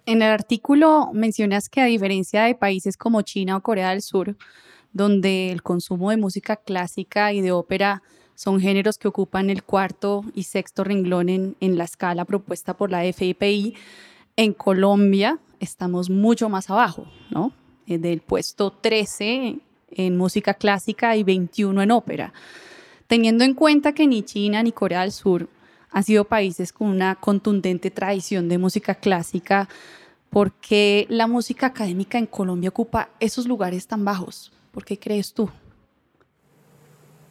En 0.07 0.23
el 0.23 0.31
artículo 0.31 1.11
mencionas 1.13 1.69
que 1.69 1.81
a 1.81 1.87
diferencia 1.87 2.45
de 2.45 2.55
países 2.55 2.97
como 2.97 3.23
China 3.23 3.57
o 3.57 3.61
Corea 3.61 3.91
del 3.91 4.03
Sur, 4.03 4.37
donde 4.93 5.51
el 5.51 5.63
consumo 5.63 6.11
de 6.11 6.17
música 6.17 6.57
clásica 6.57 7.33
y 7.33 7.41
de 7.41 7.53
ópera 7.53 8.03
son 8.35 8.59
géneros 8.59 8.99
que 8.99 9.09
ocupan 9.09 9.51
el 9.51 9.63
cuarto 9.63 10.25
y 10.35 10.45
sexto 10.45 10.83
renglón 10.83 11.29
en, 11.29 11.79
la 11.79 11.85
escala 11.85 12.25
propuesta 12.25 12.75
por 12.75 12.91
la 12.91 13.03
FIPI. 13.13 13.75
En 14.37 14.55
Colombia 14.55 15.39
estamos 15.61 16.09
mucho 16.09 16.49
más 16.49 16.71
abajo, 16.71 17.07
¿no? 17.31 17.53
Eh, 17.87 17.99
del 17.99 18.21
puesto 18.21 18.73
13 18.73 19.59
en 19.91 20.17
música 20.17 20.55
clásica 20.55 21.17
y 21.17 21.23
21 21.23 21.83
en 21.83 21.91
ópera. 21.91 22.33
Teniendo 23.11 23.43
en 23.43 23.55
cuenta 23.55 23.93
que 23.93 24.07
ni 24.07 24.23
China 24.23 24.63
ni 24.63 24.71
Corea 24.71 25.01
del 25.01 25.11
Sur 25.11 25.49
han 25.91 26.05
sido 26.05 26.27
países 26.27 26.73
con 26.73 26.87
una 26.87 27.17
contundente 27.17 27.91
tradición 27.91 28.49
de 28.49 28.57
música 28.57 28.95
clásica, 28.95 29.69
¿por 30.31 30.53
qué 30.53 31.07
la 31.09 31.27
música 31.27 31.67
académica 31.67 32.19
en 32.19 32.27
Colombia 32.27 32.69
ocupa 32.69 33.11
esos 33.19 33.49
lugares 33.49 33.89
tan 33.89 34.05
bajos? 34.05 34.53
¿Por 34.71 34.85
qué 34.85 34.97
crees 34.97 35.35
tú? 35.35 35.51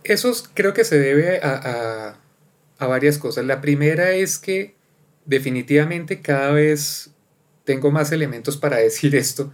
Eso 0.03 0.33
creo 0.53 0.73
que 0.73 0.83
se 0.83 0.99
debe 0.99 1.39
a, 1.41 2.17
varias 2.77 3.17
cosas. 3.17 3.45
La 3.45 3.61
primera 3.61 4.11
es 4.11 4.37
que 4.37 4.75
definitivamente 5.23 6.19
cada 6.19 6.51
vez 6.51 7.11
tengo 7.63 7.89
más 7.89 8.11
elementos 8.11 8.57
para 8.57 8.75
decir 8.79 9.15
esto. 9.15 9.53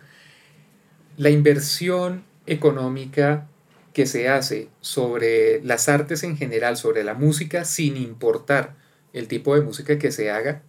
La 1.17 1.29
inversión 1.29 2.23
económica 2.47 3.47
que 3.95 4.05
se 4.05 4.27
hace 4.27 4.67
sobre 4.81 5.63
las 5.63 5.87
artes 5.87 6.23
en 6.23 6.35
general, 6.35 6.75
sobre 6.75 7.05
la 7.05 7.13
música, 7.13 7.63
sin 7.63 7.95
importar 7.95 8.75
el 9.13 9.29
tipo 9.29 9.55
de 9.55 9.61
música 9.61 9.97
que 9.97 10.11
se 10.11 10.29
haga, 10.29 10.63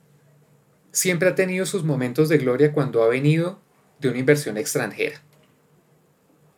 siempre 0.92 1.28
ha 1.28 1.34
tenido 1.34 1.66
sus 1.66 1.82
momentos 1.82 2.28
de 2.28 2.38
gloria 2.38 2.70
cuando 2.70 3.02
ha 3.02 3.08
venido 3.08 3.58
de 3.98 4.10
una 4.10 4.18
inversión 4.18 4.56
extranjera. 4.56 5.20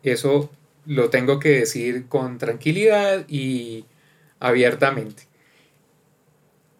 Eso 0.02 0.50
lo 0.84 1.08
tengo 1.08 1.38
que 1.38 1.60
decir 1.60 2.06
con 2.06 2.36
tranquilidad 2.36 3.24
y 3.28 3.86
abiertamente. 4.38 5.22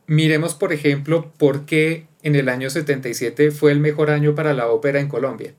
Miremos, 0.07 0.54
por 0.54 0.75
ejemplo, 0.75 1.33
por 1.38 1.64
qué 1.64 2.09
en 2.23 2.37
el 2.37 2.50
año 2.50 2.68
77 2.68 3.52
fue 3.52 3.73
el 3.73 3.80
mejor 3.80 4.11
año 4.11 4.35
para 4.35 4.52
la 4.52 4.68
ópera 4.68 5.00
en 5.00 5.09
Colombia. 5.09 5.54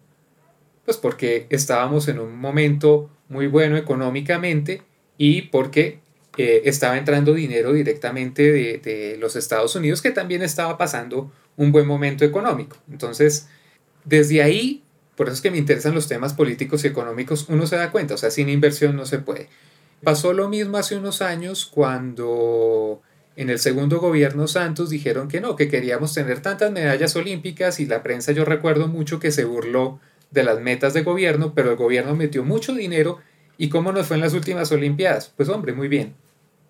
Pues 0.86 0.98
porque 0.98 1.48
estábamos 1.50 2.08
en 2.10 2.20
un 2.20 2.38
momento 2.38 3.10
muy 3.30 3.48
bueno 3.48 3.78
económicamente 3.78 4.82
y 5.18 5.44
porque 5.44 6.00
eh, 6.38 6.64
estaba 6.66 6.98
entrando 6.98 7.34
dinero 7.34 7.74
directamente 7.74 8.52
de, 8.52 8.78
de, 8.78 9.18
los 9.18 9.36
Estados 9.36 9.76
Unidos, 9.76 10.02
que 10.02 10.12
también 10.12 10.42
estaba 10.42 10.78
pasando 10.78 11.32
un 11.56 11.72
buen 11.72 11.88
momento 11.88 12.26
económico. 12.26 12.78
Entonces, 12.90 13.48
desde 14.06 14.42
ahí 14.42 14.84
por 15.20 15.28
eso 15.28 15.34
es 15.34 15.42
que 15.42 15.52
me 15.52 15.58
interesan 15.58 15.94
los 15.94 16.08
temas 16.08 16.34
políticos 16.34 16.86
y 16.86 16.88
económicos. 16.88 17.48
Uno 17.50 17.68
se 17.68 17.76
da 17.76 17.92
cuenta, 17.92 18.14
o 18.14 18.18
sea, 18.18 18.32
sin 18.32 18.48
inversión 18.48 18.96
no 18.96 19.06
se 19.06 19.20
puede. 19.20 19.50
Pasó 20.02 20.32
lo 20.32 20.48
mismo 20.48 20.78
hace 20.78 20.96
unos 20.96 21.22
años 21.22 21.66
cuando 21.66 23.02
en 23.36 23.50
el 23.50 23.60
segundo 23.60 24.00
gobierno 24.00 24.48
Santos 24.48 24.90
dijeron 24.90 25.28
que 25.28 25.42
no, 25.42 25.58
que 25.58 25.68
queríamos 25.68 26.14
tener 26.14 26.42
tantas 26.42 26.72
medallas 26.72 27.18
olímpicas 27.18 27.82
y 27.82 27.86
la 27.86 28.02
prensa 28.02 28.32
yo 28.32 28.46
recuerdo 28.46 28.88
mucho 28.88 29.20
que 29.20 29.32
se 29.32 29.44
burló 29.44 30.00
de 30.32 30.44
las 30.44 30.60
metas 30.60 30.94
de 30.94 31.04
gobierno, 31.04 31.54
pero 31.54 31.72
el 31.72 31.78
gobierno 31.78 32.16
metió 32.16 32.44
mucho 32.44 32.74
dinero 32.74 33.20
y 33.58 33.70
cómo 33.70 33.92
nos 33.92 34.08
fue 34.08 34.18
en 34.18 34.22
las 34.22 34.34
últimas 34.34 34.72
Olimpiadas. 34.72 35.34
Pues 35.36 35.50
hombre, 35.50 35.74
muy 35.74 35.88
bien. 35.88 36.14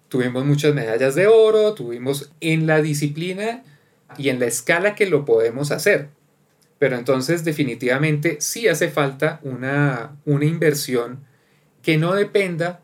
Tuvimos 0.08 0.44
muchas 0.46 0.74
medallas 0.74 1.14
de 1.16 1.28
oro, 1.28 1.74
tuvimos 1.74 2.32
en 2.42 2.66
la 2.66 2.82
disciplina 2.82 3.64
y 4.18 4.30
en 4.30 4.40
la 4.40 4.48
escala 4.48 4.96
que 4.96 5.06
lo 5.06 5.24
podemos 5.24 5.72
hacer. 5.72 6.10
Pero 6.80 6.98
entonces 6.98 7.44
definitivamente 7.44 8.38
sí 8.40 8.68
hace 8.68 8.90
falta 8.90 9.40
una, 9.44 10.16
una 10.26 10.46
inversión 10.46 11.20
que 11.84 11.98
no 11.98 12.16
dependa 12.16 12.82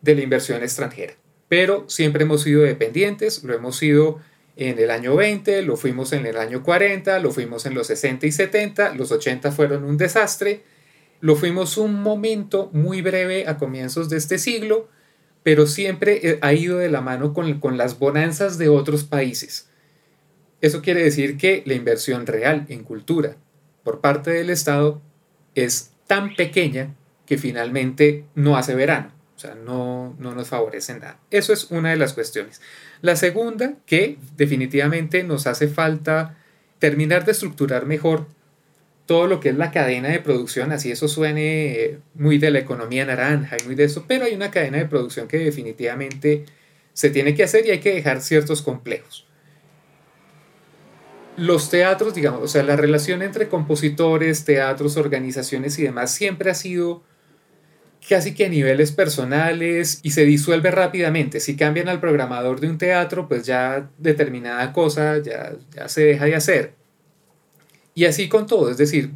de 0.00 0.14
la 0.14 0.22
inversión 0.22 0.62
extranjera. 0.62 1.14
Pero 1.48 1.84
siempre 1.88 2.24
hemos 2.24 2.42
sido 2.42 2.62
dependientes, 2.62 3.44
lo 3.44 3.54
hemos 3.54 3.76
sido 3.76 4.20
en 4.56 4.78
el 4.78 4.90
año 4.90 5.14
20, 5.14 5.62
lo 5.62 5.76
fuimos 5.76 6.12
en 6.12 6.24
el 6.24 6.38
año 6.38 6.62
40, 6.62 7.18
lo 7.20 7.30
fuimos 7.30 7.66
en 7.66 7.74
los 7.74 7.86
60 7.88 8.26
y 8.26 8.32
70, 8.32 8.94
los 8.94 9.12
80 9.12 9.52
fueron 9.52 9.84
un 9.84 9.98
desastre, 9.98 10.62
lo 11.20 11.36
fuimos 11.36 11.76
un 11.76 12.02
momento 12.02 12.70
muy 12.72 13.02
breve 13.02 13.46
a 13.46 13.58
comienzos 13.58 14.08
de 14.08 14.16
este 14.16 14.38
siglo, 14.38 14.88
pero 15.42 15.66
siempre 15.66 16.20
eh, 16.22 16.38
ha 16.40 16.54
ido 16.54 16.78
de 16.78 16.90
la 16.90 17.02
mano 17.02 17.34
con, 17.34 17.60
con 17.60 17.76
las 17.76 17.98
bonanzas 17.98 18.56
de 18.58 18.68
otros 18.68 19.04
países. 19.04 19.68
Eso 20.62 20.80
quiere 20.80 21.02
decir 21.02 21.36
que 21.36 21.62
la 21.66 21.74
inversión 21.74 22.26
real 22.26 22.64
en 22.68 22.82
cultura 22.82 23.36
por 23.84 24.00
parte 24.00 24.30
del 24.30 24.50
Estado 24.50 25.02
es 25.54 25.92
tan 26.06 26.34
pequeña 26.34 26.94
que 27.26 27.36
finalmente 27.36 28.24
no 28.34 28.56
hace 28.56 28.74
verano, 28.74 29.12
o 29.36 29.38
sea, 29.38 29.54
no, 29.54 30.16
no 30.18 30.34
nos 30.34 30.48
favorece 30.48 30.94
nada. 30.98 31.20
Eso 31.30 31.52
es 31.52 31.70
una 31.70 31.90
de 31.90 31.96
las 31.96 32.14
cuestiones. 32.14 32.62
La 33.02 33.16
segunda, 33.16 33.74
que 33.86 34.18
definitivamente 34.36 35.22
nos 35.22 35.46
hace 35.46 35.68
falta 35.68 36.38
terminar 36.78 37.24
de 37.24 37.32
estructurar 37.32 37.86
mejor 37.86 38.26
todo 39.06 39.28
lo 39.28 39.40
que 39.40 39.50
es 39.50 39.56
la 39.56 39.70
cadena 39.70 40.08
de 40.08 40.18
producción, 40.18 40.72
así 40.72 40.90
eso 40.90 41.06
suene 41.06 41.98
muy 42.14 42.38
de 42.38 42.50
la 42.50 42.58
economía 42.58 43.04
naranja 43.04 43.56
y 43.62 43.66
muy 43.66 43.76
de 43.76 43.84
eso, 43.84 44.04
pero 44.08 44.24
hay 44.24 44.34
una 44.34 44.50
cadena 44.50 44.78
de 44.78 44.86
producción 44.86 45.28
que 45.28 45.38
definitivamente 45.38 46.44
se 46.92 47.10
tiene 47.10 47.34
que 47.34 47.44
hacer 47.44 47.66
y 47.66 47.70
hay 47.70 47.78
que 47.78 47.94
dejar 47.94 48.20
ciertos 48.20 48.62
complejos. 48.62 49.26
Los 51.36 51.70
teatros, 51.70 52.14
digamos, 52.14 52.42
o 52.42 52.48
sea, 52.48 52.62
la 52.62 52.76
relación 52.76 53.22
entre 53.22 53.48
compositores, 53.48 54.44
teatros, 54.44 54.96
organizaciones 54.96 55.78
y 55.78 55.82
demás 55.82 56.10
siempre 56.10 56.50
ha 56.50 56.54
sido 56.54 57.04
casi 58.08 58.34
que 58.34 58.46
a 58.46 58.48
niveles 58.48 58.92
personales 58.92 60.00
y 60.02 60.10
se 60.10 60.24
disuelve 60.24 60.70
rápidamente. 60.70 61.40
Si 61.40 61.56
cambian 61.56 61.88
al 61.88 62.00
programador 62.00 62.60
de 62.60 62.68
un 62.68 62.78
teatro, 62.78 63.28
pues 63.28 63.44
ya 63.44 63.90
determinada 63.98 64.72
cosa 64.72 65.18
ya, 65.18 65.54
ya 65.74 65.88
se 65.88 66.04
deja 66.04 66.26
de 66.26 66.34
hacer. 66.34 66.72
Y 67.94 68.04
así 68.04 68.28
con 68.28 68.46
todo, 68.46 68.70
es 68.70 68.76
decir, 68.76 69.10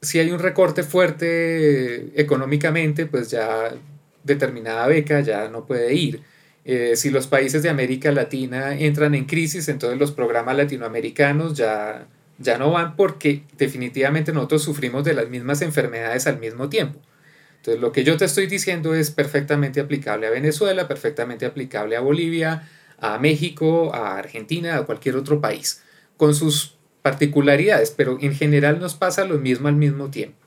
si 0.00 0.18
hay 0.18 0.30
un 0.30 0.38
recorte 0.38 0.82
fuerte 0.82 2.20
económicamente, 2.20 3.06
pues 3.06 3.30
ya 3.30 3.74
determinada 4.24 4.86
beca 4.86 5.20
ya 5.20 5.48
no 5.48 5.66
puede 5.66 5.92
ir. 5.94 6.22
Eh, 6.64 6.94
si 6.94 7.10
los 7.10 7.26
países 7.26 7.62
de 7.62 7.68
América 7.68 8.12
Latina 8.12 8.78
entran 8.78 9.14
en 9.16 9.24
crisis, 9.24 9.68
entonces 9.68 9.98
los 9.98 10.12
programas 10.12 10.56
latinoamericanos 10.56 11.54
ya, 11.54 12.06
ya 12.38 12.58
no 12.58 12.70
van 12.70 12.94
porque 12.94 13.42
definitivamente 13.58 14.32
nosotros 14.32 14.62
sufrimos 14.62 15.02
de 15.04 15.14
las 15.14 15.28
mismas 15.28 15.60
enfermedades 15.60 16.28
al 16.28 16.38
mismo 16.38 16.68
tiempo. 16.68 17.00
Entonces 17.62 17.80
lo 17.80 17.92
que 17.92 18.02
yo 18.02 18.16
te 18.16 18.24
estoy 18.24 18.48
diciendo 18.48 18.92
es 18.92 19.12
perfectamente 19.12 19.78
aplicable 19.78 20.26
a 20.26 20.30
Venezuela, 20.30 20.88
perfectamente 20.88 21.46
aplicable 21.46 21.94
a 21.94 22.00
Bolivia, 22.00 22.68
a 22.98 23.20
México, 23.20 23.94
a 23.94 24.16
Argentina, 24.16 24.76
a 24.76 24.82
cualquier 24.84 25.14
otro 25.14 25.40
país, 25.40 25.80
con 26.16 26.34
sus 26.34 26.74
particularidades, 27.02 27.92
pero 27.92 28.18
en 28.20 28.34
general 28.34 28.80
nos 28.80 28.94
pasa 28.94 29.24
lo 29.24 29.38
mismo 29.38 29.68
al 29.68 29.76
mismo 29.76 30.10
tiempo. 30.10 30.44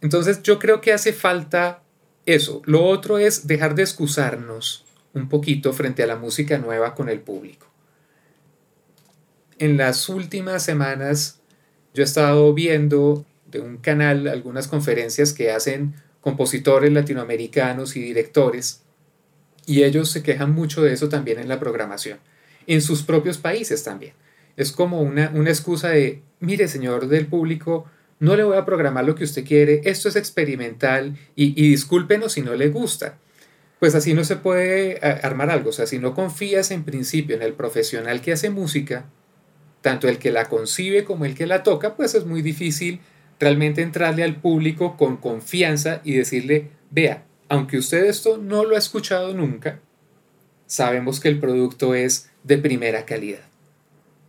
Entonces 0.00 0.42
yo 0.42 0.58
creo 0.58 0.80
que 0.80 0.92
hace 0.92 1.12
falta 1.12 1.84
eso. 2.26 2.62
Lo 2.64 2.84
otro 2.84 3.18
es 3.18 3.46
dejar 3.46 3.76
de 3.76 3.82
excusarnos 3.82 4.84
un 5.14 5.28
poquito 5.28 5.72
frente 5.72 6.02
a 6.02 6.08
la 6.08 6.16
música 6.16 6.58
nueva 6.58 6.96
con 6.96 7.08
el 7.08 7.20
público. 7.20 7.68
En 9.60 9.76
las 9.76 10.08
últimas 10.08 10.64
semanas 10.64 11.38
yo 11.94 12.02
he 12.02 12.04
estado 12.04 12.52
viendo 12.54 13.24
de 13.46 13.60
un 13.60 13.76
canal 13.76 14.26
algunas 14.26 14.66
conferencias 14.66 15.32
que 15.32 15.52
hacen 15.52 15.94
compositores 16.20 16.92
latinoamericanos 16.92 17.96
y 17.96 18.00
directores 18.00 18.82
y 19.66 19.84
ellos 19.84 20.10
se 20.10 20.22
quejan 20.22 20.52
mucho 20.52 20.82
de 20.82 20.92
eso 20.92 21.08
también 21.08 21.38
en 21.38 21.48
la 21.48 21.60
programación, 21.60 22.18
en 22.66 22.80
sus 22.80 23.02
propios 23.02 23.38
países 23.38 23.84
también. 23.84 24.14
Es 24.56 24.72
como 24.72 25.02
una, 25.02 25.30
una 25.34 25.50
excusa 25.50 25.90
de, 25.90 26.22
mire 26.40 26.68
señor 26.68 27.08
del 27.08 27.26
público, 27.26 27.84
no 28.18 28.34
le 28.34 28.42
voy 28.42 28.56
a 28.56 28.64
programar 28.64 29.04
lo 29.04 29.14
que 29.14 29.24
usted 29.24 29.44
quiere, 29.44 29.82
esto 29.84 30.08
es 30.08 30.16
experimental 30.16 31.16
y, 31.36 31.52
y 31.62 31.70
discúlpenos 31.70 32.32
si 32.32 32.40
no 32.40 32.54
le 32.54 32.68
gusta 32.68 33.18
pues 33.78 33.94
así 33.94 34.14
no 34.14 34.24
se 34.24 34.36
puede 34.36 34.96
eh, 34.96 35.20
armar 35.22 35.50
algo. 35.50 35.70
O 35.70 35.72
sea, 35.72 35.86
si 35.86 35.98
no 35.98 36.14
confías 36.14 36.70
en 36.70 36.84
principio 36.84 37.36
en 37.36 37.42
el 37.42 37.54
profesional 37.54 38.20
que 38.20 38.32
hace 38.32 38.50
música, 38.50 39.06
tanto 39.80 40.08
el 40.08 40.18
que 40.18 40.32
la 40.32 40.46
concibe 40.46 41.04
como 41.04 41.24
el 41.24 41.34
que 41.34 41.46
la 41.46 41.62
toca, 41.62 41.94
pues 41.94 42.14
es 42.14 42.26
muy 42.26 42.42
difícil 42.42 43.00
realmente 43.38 43.82
entrarle 43.82 44.24
al 44.24 44.36
público 44.36 44.96
con 44.96 45.16
confianza 45.16 46.00
y 46.04 46.14
decirle, 46.14 46.70
vea, 46.90 47.24
aunque 47.48 47.78
usted 47.78 48.04
esto 48.04 48.38
no 48.38 48.64
lo 48.64 48.74
ha 48.74 48.78
escuchado 48.78 49.34
nunca, 49.34 49.80
sabemos 50.66 51.20
que 51.20 51.28
el 51.28 51.38
producto 51.38 51.94
es 51.94 52.30
de 52.44 52.58
primera 52.58 53.04
calidad. 53.06 53.44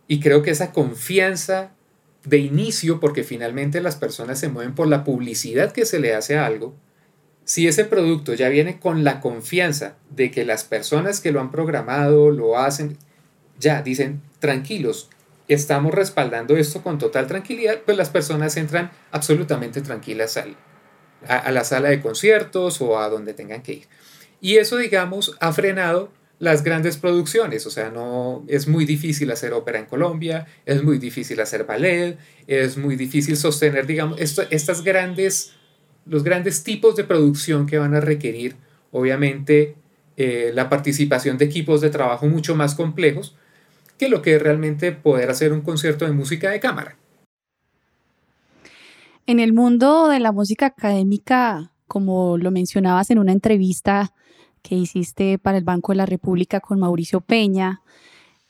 Y 0.08 0.20
creo 0.20 0.42
que 0.42 0.50
esa 0.50 0.72
confianza 0.72 1.72
de 2.24 2.38
inicio, 2.38 3.00
porque 3.00 3.24
finalmente 3.24 3.80
las 3.80 3.96
personas 3.96 4.38
se 4.38 4.48
mueven 4.48 4.74
por 4.74 4.88
la 4.88 5.04
publicidad 5.04 5.72
que 5.72 5.86
se 5.86 6.00
le 6.00 6.14
hace 6.14 6.36
a 6.36 6.46
algo, 6.46 6.74
si 7.44 7.66
ese 7.66 7.84
producto 7.84 8.34
ya 8.34 8.48
viene 8.48 8.78
con 8.78 9.04
la 9.04 9.20
confianza 9.20 9.96
de 10.10 10.30
que 10.30 10.44
las 10.44 10.64
personas 10.64 11.20
que 11.20 11.32
lo 11.32 11.40
han 11.40 11.50
programado, 11.50 12.30
lo 12.30 12.58
hacen, 12.58 12.96
ya 13.58 13.82
dicen, 13.82 14.20
tranquilos, 14.38 15.10
estamos 15.54 15.92
respaldando 15.92 16.56
esto 16.56 16.82
con 16.82 16.98
total 16.98 17.26
tranquilidad, 17.26 17.80
pues 17.84 17.96
las 17.96 18.10
personas 18.10 18.56
entran 18.56 18.90
absolutamente 19.10 19.80
tranquilas 19.80 20.36
a, 20.36 21.50
la 21.50 21.64
sala 21.64 21.90
de 21.90 22.00
conciertos 22.00 22.80
o 22.80 22.98
a 22.98 23.08
donde 23.08 23.34
tengan 23.34 23.62
que 23.62 23.72
ir. 23.72 23.88
Y 24.40 24.56
eso, 24.56 24.76
digamos, 24.76 25.36
ha 25.40 25.52
frenado 25.52 26.12
las 26.38 26.64
grandes 26.64 26.96
producciones, 26.96 27.66
o 27.66 27.70
sea, 27.70 27.90
no 27.90 28.44
es 28.48 28.66
muy 28.66 28.86
difícil 28.86 29.30
hacer 29.30 29.52
ópera 29.52 29.78
en 29.78 29.84
Colombia, 29.84 30.46
es 30.64 30.82
muy 30.82 30.98
difícil 30.98 31.38
hacer 31.40 31.64
ballet, 31.64 32.16
es 32.46 32.78
muy 32.78 32.96
difícil 32.96 33.36
sostener, 33.36 33.86
digamos, 33.86 34.18
estas 34.20 34.82
grandes, 34.82 35.52
los 36.06 36.24
grandes 36.24 36.64
tipos 36.64 36.96
de 36.96 37.04
producción 37.04 37.66
que 37.66 37.76
van 37.76 37.94
a 37.94 38.00
requerir, 38.00 38.56
obviamente, 38.90 39.74
eh, 40.16 40.52
la 40.54 40.70
participación 40.70 41.36
de 41.36 41.44
equipos 41.44 41.80
de 41.80 41.90
trabajo 41.90 42.26
mucho 42.26 42.54
más 42.54 42.74
complejos 42.74 43.36
que 44.00 44.08
lo 44.08 44.22
que 44.22 44.36
es 44.36 44.42
realmente 44.42 44.92
poder 44.92 45.28
hacer 45.28 45.52
un 45.52 45.60
concierto 45.60 46.06
de 46.06 46.12
música 46.12 46.48
de 46.48 46.58
cámara. 46.58 46.96
En 49.26 49.40
el 49.40 49.52
mundo 49.52 50.08
de 50.08 50.20
la 50.20 50.32
música 50.32 50.64
académica, 50.64 51.70
como 51.86 52.38
lo 52.38 52.50
mencionabas 52.50 53.10
en 53.10 53.18
una 53.18 53.32
entrevista, 53.32 54.14
que 54.62 54.74
hiciste 54.74 55.38
para 55.38 55.58
el 55.58 55.64
Banco 55.64 55.92
de 55.92 55.96
la 55.96 56.06
República 56.06 56.60
con 56.60 56.80
Mauricio 56.80 57.20
Peña, 57.20 57.82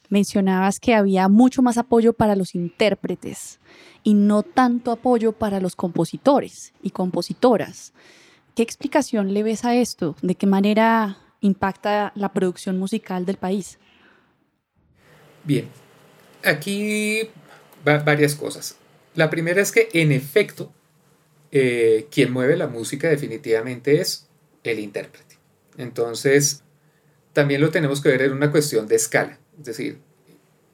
mencionabas 0.08 0.78
que 0.78 0.94
había 0.94 1.28
mucho 1.28 1.62
más 1.62 1.78
apoyo 1.78 2.12
para 2.12 2.36
los 2.36 2.54
intérpretes 2.54 3.58
y 4.04 4.14
no 4.14 4.44
tanto 4.44 4.92
apoyo 4.92 5.32
para 5.32 5.58
los 5.58 5.74
compositores 5.74 6.72
y 6.80 6.90
compositoras. 6.90 7.92
¿Qué 8.54 8.62
explicación 8.62 9.34
le 9.34 9.42
ves 9.42 9.64
a 9.64 9.74
esto? 9.74 10.14
¿De 10.22 10.36
qué 10.36 10.46
manera 10.46 11.18
impacta 11.40 12.12
la 12.14 12.32
producción 12.32 12.78
musical 12.78 13.26
del 13.26 13.36
país? 13.36 13.80
Bien, 15.44 15.68
aquí 16.44 17.28
varias 17.84 18.34
cosas. 18.34 18.76
La 19.14 19.30
primera 19.30 19.60
es 19.60 19.72
que 19.72 19.88
en 19.92 20.12
efecto, 20.12 20.72
eh, 21.50 22.06
quien 22.10 22.32
mueve 22.32 22.56
la 22.56 22.68
música 22.68 23.08
definitivamente 23.08 24.00
es 24.00 24.28
el 24.62 24.78
intérprete. 24.78 25.36
Entonces, 25.78 26.62
también 27.32 27.60
lo 27.60 27.70
tenemos 27.70 28.00
que 28.00 28.10
ver 28.10 28.22
en 28.22 28.32
una 28.32 28.50
cuestión 28.50 28.86
de 28.86 28.96
escala, 28.96 29.38
es 29.58 29.64
decir, 29.64 29.98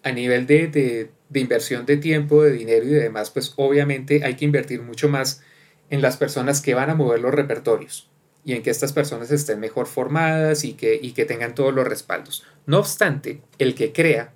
a 0.03 0.13
nivel 0.13 0.47
de, 0.47 1.11
inversión 1.35 1.85
de 1.85 1.97
tiempo, 1.97 2.43
de 2.43 2.53
dinero 2.53 2.87
y 2.87 2.91
de 2.91 3.01
demás, 3.01 3.31
pues 3.31 3.53
obviamente 3.57 4.25
hay 4.25 4.37
que 4.37 4.45
invertir 4.45 4.83
mucho 4.83 5.09
más 5.09 5.43
en 5.91 6.01
las 6.01 6.17
personas 6.17 6.61
que 6.61 6.75
van 6.75 6.91
a 6.91 6.95
mover 6.95 7.21
los 7.21 7.35
repertorios 7.35 8.09
y 8.45 8.53
en 8.53 8.63
que 8.63 8.71
estas 8.71 8.93
personas 8.93 9.33
estén 9.33 9.59
mejor 9.59 9.87
formadas 9.87 10.65
y 10.65 10.75
que, 10.75 10.99
y 11.01 11.13
que 11.13 11.25
tengan 11.25 11.55
todos 11.55 11.75
los 11.75 11.87
respaldos. 11.87 12.45
No 12.67 12.79
obstante, 12.79 13.43
el 13.59 13.75
que 13.75 13.93
crea, 13.93 14.33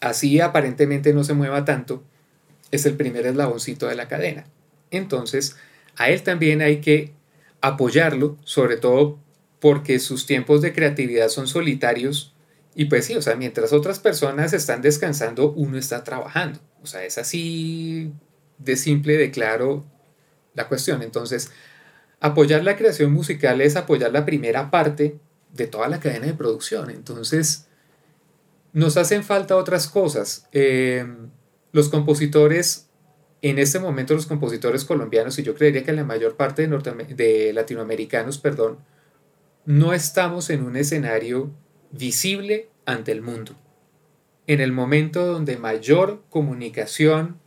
así 0.00 0.40
aparentemente 0.40 1.12
no 1.12 1.24
se 1.24 1.34
mueva 1.34 1.64
tanto, 1.64 2.02
es 2.70 2.86
el 2.86 2.96
primer 2.96 3.26
eslaboncito 3.26 3.86
de 3.86 3.94
la 3.94 4.08
cadena. 4.08 4.44
Entonces, 4.90 5.56
a 5.96 6.10
él 6.10 6.22
también 6.22 6.62
hay 6.62 6.80
que 6.80 7.12
apoyarlo, 7.60 8.36
sobre 8.44 8.76
todo 8.76 9.18
porque 9.60 9.98
sus 9.98 10.26
tiempos 10.26 10.62
de 10.62 10.72
creatividad 10.72 11.28
son 11.28 11.48
solitarios 11.48 12.34
y 12.78 12.84
pues 12.84 13.06
sí, 13.06 13.16
o 13.16 13.22
sea, 13.22 13.36
mientras 13.36 13.72
otras 13.72 14.00
personas 14.00 14.52
están 14.52 14.82
descansando, 14.82 15.50
uno 15.52 15.78
está 15.78 16.04
trabajando. 16.04 16.60
O 16.82 16.86
sea, 16.86 17.04
es 17.04 17.16
así 17.16 18.12
de 18.58 18.76
simple, 18.76 19.16
de 19.16 19.30
claro 19.30 19.86
la 20.54 20.68
cuestión. 20.68 21.02
Entonces, 21.02 21.50
apoyar 22.20 22.64
la 22.64 22.76
creación 22.76 23.12
musical 23.12 23.62
es 23.62 23.76
apoyar 23.76 24.12
la 24.12 24.26
primera 24.26 24.70
parte 24.70 25.18
de 25.54 25.66
toda 25.66 25.88
la 25.88 26.00
cadena 26.00 26.26
de 26.26 26.34
producción. 26.34 26.90
Entonces, 26.90 27.65
nos 28.76 28.98
hacen 28.98 29.24
falta 29.24 29.56
otras 29.56 29.88
cosas. 29.88 30.46
Em, 30.52 31.30
los 31.72 31.88
compositores, 31.88 32.90
en 33.40 33.58
este 33.58 33.78
momento 33.78 34.12
los 34.12 34.26
compositores 34.26 34.84
colombianos, 34.84 35.38
y 35.38 35.42
yo 35.42 35.54
creería 35.54 35.82
que 35.82 35.94
la 35.94 36.04
mayor 36.04 36.36
parte 36.36 36.68
de, 36.68 37.14
de 37.14 37.54
latinoamericanos, 37.54 38.36
perdón, 38.36 38.76
no 39.64 39.94
estamos 39.94 40.50
en 40.50 40.62
un 40.62 40.76
escenario 40.76 41.50
visible 41.90 42.68
ante 42.84 43.12
el 43.12 43.22
mundo. 43.22 43.56
En 44.46 44.60
el 44.60 44.72
momento 44.72 45.24
donde 45.24 45.56
mayor 45.56 46.22
comunicación 46.28 47.40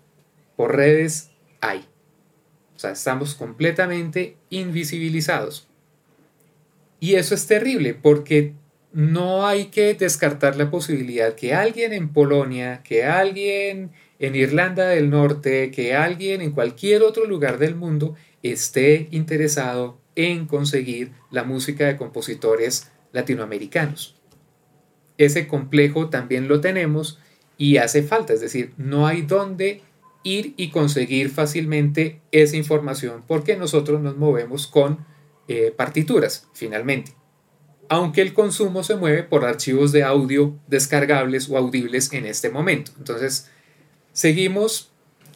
por 0.55 0.75
redes 0.75 1.29
hay. 1.61 1.85
O 2.75 2.79
sea, 2.79 2.93
estamos 2.93 3.35
completamente 3.35 4.35
invisibilizados. 4.49 5.67
Y 6.99 7.15
eso 7.15 7.35
es 7.35 7.45
terrible 7.45 7.93
porque 7.93 8.55
no 8.91 9.45
hay 9.45 9.65
que 9.65 9.93
descartar 9.93 10.55
la 10.55 10.71
posibilidad 10.71 11.35
que 11.35 11.53
alguien 11.53 11.93
en 11.93 12.11
Polonia, 12.11 12.81
que 12.83 13.03
alguien 13.05 13.91
en 14.17 14.35
Irlanda 14.35 14.87
del 14.87 15.09
Norte, 15.09 15.71
que 15.71 15.95
alguien 15.95 16.41
en 16.41 16.51
cualquier 16.51 17.03
otro 17.03 17.25
lugar 17.25 17.59
del 17.59 17.75
mundo 17.75 18.15
esté 18.43 19.07
interesado 19.11 19.99
en 20.15 20.45
conseguir 20.45 21.11
la 21.31 21.43
música 21.43 21.85
de 21.85 21.97
compositores 21.97 22.91
latinoamericanos. 23.11 24.19
Ese 25.17 25.47
complejo 25.47 26.09
también 26.09 26.47
lo 26.47 26.61
tenemos 26.61 27.19
y 27.57 27.77
hace 27.77 28.03
falta, 28.03 28.33
es 28.33 28.41
decir, 28.41 28.73
no 28.77 29.05
hay 29.05 29.21
dónde 29.21 29.81
ir 30.23 30.53
y 30.57 30.69
conseguir 30.69 31.29
fácilmente 31.29 32.21
esa 32.31 32.57
información 32.57 33.23
porque 33.27 33.55
nosotros 33.55 34.01
nos 34.01 34.17
movemos 34.17 34.67
con 34.67 35.05
eh, 35.47 35.73
partituras, 35.75 36.47
finalmente. 36.53 37.18
Aunque 37.89 38.21
el 38.21 38.33
consumo 38.33 38.83
se 38.83 38.95
mueve 38.95 39.23
por 39.23 39.45
archivos 39.45 39.91
de 39.91 40.03
audio 40.03 40.55
descargables 40.67 41.49
o 41.49 41.57
audibles 41.57 42.13
en 42.13 42.25
este 42.25 42.49
momento. 42.49 42.91
Entonces, 42.97 43.49
seguimos 44.13 44.91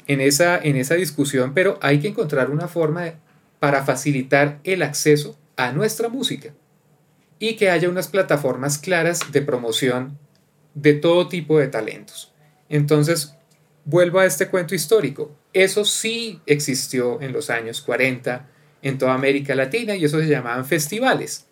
en 0.07 0.21
esa, 0.21 0.57
en 0.57 0.75
esa 0.75 0.95
discusión, 0.95 1.53
pero 1.53 1.79
hay 1.81 1.99
que 1.99 2.07
encontrar 2.07 2.51
una 2.51 2.67
forma 2.67 3.15
para 3.59 3.83
facilitar 3.83 4.59
el 4.63 4.83
acceso 4.83 5.37
a 5.55 5.71
nuestra 5.71 6.09
música 6.09 6.53
y 7.39 7.55
que 7.55 7.69
haya 7.69 7.89
unas 7.89 8.07
plataformas 8.07 8.77
claras 8.77 9.31
de 9.31 9.41
promoción 9.41 10.17
de 10.73 10.93
todo 10.93 11.27
tipo 11.27 11.59
de 11.59 11.67
talentos. 11.67 12.33
Entonces, 12.69 13.35
vuelvo 13.85 14.19
a 14.19 14.25
este 14.25 14.47
cuento 14.47 14.75
histórico. 14.75 15.35
Eso 15.53 15.85
sí 15.85 16.41
existió 16.45 17.21
en 17.21 17.33
los 17.33 17.49
años 17.49 17.81
40 17.81 18.49
en 18.81 18.97
toda 18.97 19.13
América 19.13 19.55
Latina 19.55 19.95
y 19.95 20.05
eso 20.05 20.19
se 20.19 20.27
llamaban 20.27 20.65
festivales. 20.65 21.47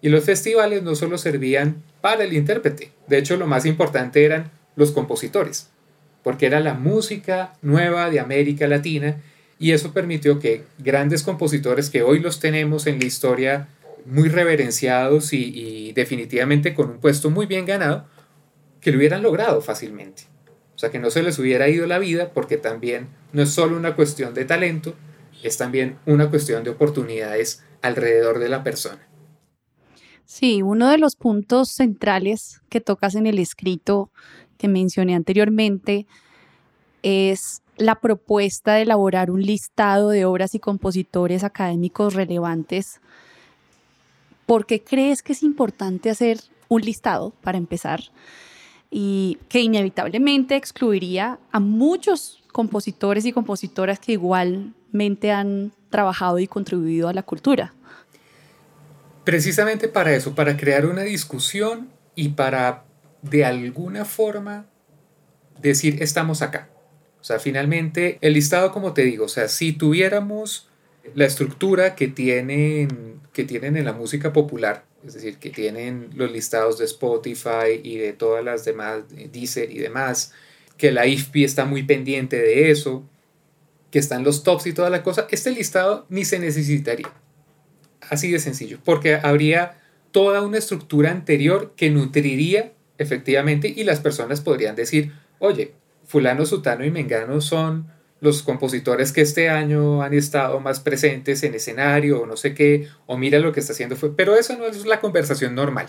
Y 0.00 0.08
los 0.08 0.24
festivales 0.24 0.82
no 0.82 0.94
solo 0.94 1.18
servían 1.18 1.82
para 2.00 2.24
el 2.24 2.32
intérprete, 2.32 2.92
de 3.06 3.18
hecho 3.18 3.36
lo 3.36 3.46
más 3.46 3.66
importante 3.66 4.24
eran 4.24 4.50
los 4.76 4.92
compositores, 4.92 5.70
porque 6.22 6.46
era 6.46 6.60
la 6.60 6.74
música 6.74 7.54
nueva 7.62 8.10
de 8.10 8.20
América 8.20 8.66
Latina 8.68 9.16
y 9.58 9.72
eso 9.72 9.92
permitió 9.92 10.38
que 10.38 10.64
grandes 10.78 11.22
compositores 11.22 11.90
que 11.90 12.02
hoy 12.02 12.20
los 12.20 12.40
tenemos 12.40 12.86
en 12.86 12.98
la 12.98 13.06
historia 13.06 13.68
muy 14.04 14.28
reverenciados 14.28 15.32
y, 15.32 15.92
definitivamente 15.92 16.74
con 16.74 16.90
un 16.90 16.98
puesto 16.98 17.30
muy 17.30 17.46
bien 17.46 17.66
ganado, 17.66 18.06
que 18.80 18.92
lo 18.92 18.98
hubieran 18.98 19.22
logrado 19.22 19.60
fácilmente. 19.62 20.24
O 20.74 20.78
sea, 20.78 20.90
que 20.90 20.98
no 20.98 21.10
se 21.10 21.22
les 21.22 21.38
hubiera 21.38 21.68
ido 21.68 21.86
la 21.86 21.98
vida 21.98 22.30
porque 22.32 22.58
también 22.58 23.08
no 23.32 23.42
es 23.42 23.50
solo 23.50 23.76
una 23.76 23.96
cuestión 23.96 24.34
de 24.34 24.44
talento, 24.44 24.94
es 25.42 25.56
también 25.56 25.96
una 26.06 26.30
cuestión 26.30 26.62
de 26.64 26.70
oportunidades 26.70 27.64
alrededor 27.82 28.38
de 28.38 28.48
la 28.48 28.62
persona. 28.62 29.00
Sí, 30.26 30.60
uno 30.60 30.90
de 30.90 30.98
los 30.98 31.14
puntos 31.14 31.70
centrales 31.70 32.60
que 32.68 32.80
tocas 32.80 33.14
en 33.14 33.28
el 33.28 33.38
escrito 33.38 34.10
que 34.58 34.66
mencioné 34.66 35.14
anteriormente 35.14 36.06
es 37.04 37.62
la 37.76 37.94
propuesta 37.94 38.74
de 38.74 38.82
elaborar 38.82 39.30
un 39.30 39.40
listado 39.40 40.10
de 40.10 40.24
obras 40.24 40.56
y 40.56 40.58
compositores 40.58 41.44
académicos 41.44 42.14
relevantes. 42.14 43.00
¿Por 44.46 44.66
qué 44.66 44.82
crees 44.82 45.22
que 45.22 45.32
es 45.32 45.44
importante 45.44 46.10
hacer 46.10 46.40
un 46.68 46.80
listado 46.80 47.32
para 47.42 47.58
empezar? 47.58 48.02
Y 48.90 49.38
que 49.48 49.60
inevitablemente 49.60 50.56
excluiría 50.56 51.38
a 51.52 51.60
muchos 51.60 52.42
compositores 52.50 53.26
y 53.26 53.32
compositoras 53.32 54.00
que 54.00 54.12
igualmente 54.12 55.30
han 55.30 55.72
trabajado 55.88 56.40
y 56.40 56.48
contribuido 56.48 57.08
a 57.08 57.12
la 57.12 57.22
cultura. 57.22 57.74
Precisamente 59.26 59.88
para 59.88 60.14
eso, 60.14 60.36
para 60.36 60.56
crear 60.56 60.86
una 60.86 61.02
discusión 61.02 61.90
y 62.14 62.28
para 62.28 62.84
de 63.22 63.44
alguna 63.44 64.04
forma 64.04 64.66
decir 65.60 66.00
estamos 66.00 66.42
acá. 66.42 66.68
O 67.20 67.24
sea, 67.24 67.40
finalmente 67.40 68.18
el 68.20 68.34
listado, 68.34 68.70
como 68.70 68.94
te 68.94 69.02
digo, 69.02 69.24
o 69.24 69.28
sea, 69.28 69.48
si 69.48 69.72
tuviéramos 69.72 70.68
la 71.16 71.24
estructura 71.24 71.96
que 71.96 72.06
tienen, 72.06 73.20
que 73.32 73.42
tienen 73.42 73.76
en 73.76 73.84
la 73.84 73.92
música 73.92 74.32
popular, 74.32 74.84
es 75.04 75.14
decir, 75.14 75.38
que 75.38 75.50
tienen 75.50 76.10
los 76.14 76.30
listados 76.30 76.78
de 76.78 76.84
Spotify 76.84 77.80
y 77.82 77.98
de 77.98 78.12
todas 78.12 78.44
las 78.44 78.64
demás, 78.64 79.08
Deezer 79.32 79.72
y 79.72 79.78
demás, 79.78 80.34
que 80.76 80.92
la 80.92 81.04
IFPI 81.08 81.42
está 81.42 81.64
muy 81.64 81.82
pendiente 81.82 82.36
de 82.36 82.70
eso, 82.70 83.02
que 83.90 83.98
están 83.98 84.22
los 84.22 84.44
tops 84.44 84.68
y 84.68 84.72
toda 84.72 84.88
la 84.88 85.02
cosa, 85.02 85.26
este 85.32 85.50
listado 85.50 86.06
ni 86.10 86.24
se 86.24 86.38
necesitaría. 86.38 87.10
Así 88.00 88.30
de 88.30 88.38
sencillo, 88.38 88.78
porque 88.84 89.18
habría 89.22 89.78
toda 90.10 90.42
una 90.42 90.58
estructura 90.58 91.10
anterior 91.10 91.72
que 91.76 91.90
nutriría 91.90 92.72
efectivamente 92.98 93.72
y 93.74 93.84
las 93.84 94.00
personas 94.00 94.40
podrían 94.40 94.76
decir, 94.76 95.12
oye, 95.38 95.74
fulano, 96.06 96.46
sutano 96.46 96.84
y 96.84 96.90
mengano 96.90 97.40
son 97.40 97.88
los 98.20 98.42
compositores 98.42 99.12
que 99.12 99.20
este 99.20 99.50
año 99.50 100.02
han 100.02 100.14
estado 100.14 100.58
más 100.60 100.80
presentes 100.80 101.42
en 101.42 101.54
escenario 101.54 102.22
o 102.22 102.26
no 102.26 102.36
sé 102.36 102.54
qué, 102.54 102.88
o 103.06 103.18
mira 103.18 103.38
lo 103.38 103.52
que 103.52 103.60
está 103.60 103.72
haciendo 103.72 103.96
pero 104.16 104.36
eso 104.36 104.56
no 104.56 104.66
es 104.66 104.86
la 104.86 105.00
conversación 105.00 105.54
normal. 105.54 105.86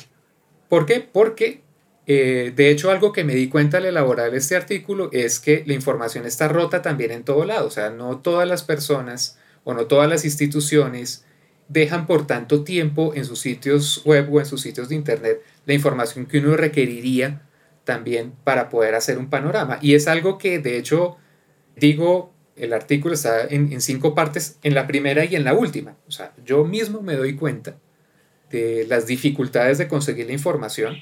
¿Por 0.67 0.85
qué? 0.85 0.99
Porque 0.99 1.61
eh, 2.05 2.51
de 2.55 2.69
hecho 2.69 2.91
algo 2.91 3.11
que 3.11 3.23
me 3.23 3.35
di 3.35 3.47
cuenta 3.47 3.77
al 3.77 3.85
elaborar 3.85 4.35
este 4.35 4.55
artículo 4.55 5.09
es 5.13 5.39
que 5.39 5.63
la 5.65 5.73
información 5.73 6.25
está 6.25 6.47
rota 6.47 6.81
también 6.81 7.11
en 7.11 7.23
todo 7.23 7.45
lado, 7.45 7.67
o 7.67 7.71
sea, 7.71 7.89
no 7.89 8.19
todas 8.19 8.47
las 8.47 8.63
personas 8.63 9.39
o 9.63 9.73
no 9.73 9.85
todas 9.85 10.09
las 10.09 10.25
instituciones 10.25 11.25
dejan 11.69 12.07
por 12.07 12.27
tanto 12.27 12.63
tiempo 12.63 13.13
en 13.15 13.25
sus 13.25 13.39
sitios 13.39 14.01
web 14.05 14.33
o 14.33 14.39
en 14.39 14.45
sus 14.45 14.61
sitios 14.61 14.89
de 14.89 14.95
internet 14.95 15.41
la 15.65 15.73
información 15.73 16.25
que 16.25 16.39
uno 16.39 16.55
requeriría 16.55 17.41
también 17.83 18.33
para 18.43 18.69
poder 18.69 18.95
hacer 18.95 19.17
un 19.17 19.29
panorama. 19.29 19.79
Y 19.81 19.95
es 19.95 20.07
algo 20.07 20.37
que 20.37 20.59
de 20.59 20.77
hecho 20.77 21.17
digo, 21.77 22.33
el 22.55 22.73
artículo 22.73 23.13
está 23.13 23.45
en, 23.47 23.79
cinco 23.81 24.15
partes, 24.15 24.57
en 24.63 24.73
la 24.73 24.87
primera 24.87 25.25
y 25.25 25.35
en 25.35 25.43
la 25.43 25.53
última. 25.53 25.95
O 26.07 26.11
sea, 26.11 26.33
yo 26.43 26.65
mismo 26.65 27.01
me 27.01 27.15
doy 27.15 27.35
cuenta 27.35 27.77
de 28.49 28.85
las 28.87 29.05
dificultades 29.05 29.77
de 29.77 29.87
conseguir 29.87 30.27
la 30.27 30.33
información, 30.33 30.95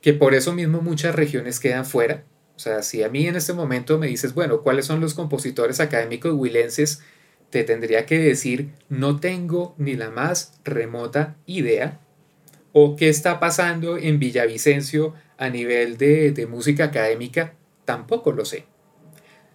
que 0.00 0.12
por 0.12 0.34
eso 0.34 0.52
mismo 0.52 0.80
muchas 0.80 1.14
regiones 1.14 1.60
quedan 1.60 1.84
fuera. 1.86 2.24
O 2.56 2.58
sea, 2.58 2.82
si 2.82 3.02
a 3.02 3.08
mí 3.08 3.26
en 3.26 3.36
este 3.36 3.52
momento 3.52 3.98
me 3.98 4.08
dices, 4.08 4.34
bueno, 4.34 4.62
¿cuáles 4.62 4.86
son 4.86 5.00
los 5.00 5.14
compositores 5.14 5.80
académicos 5.80 6.32
huilenses? 6.34 7.02
Te 7.52 7.62
tendría 7.62 8.04
que 8.04 8.18
decir, 8.18 8.72
no 8.88 9.20
tengo 9.20 9.76
ni 9.78 9.94
la 9.94 10.10
más 10.10 10.58
remota 10.64 11.36
idea. 11.46 12.00
O 12.72 12.96
qué 12.96 13.08
está 13.08 13.38
pasando 13.38 13.96
en 13.96 14.18
Villavicencio 14.18 15.14
a 15.38 15.48
nivel 15.48 15.96
de, 15.96 16.32
de 16.32 16.46
música 16.48 16.86
académica, 16.86 17.54
tampoco 17.84 18.32
lo 18.32 18.44
sé 18.44 18.66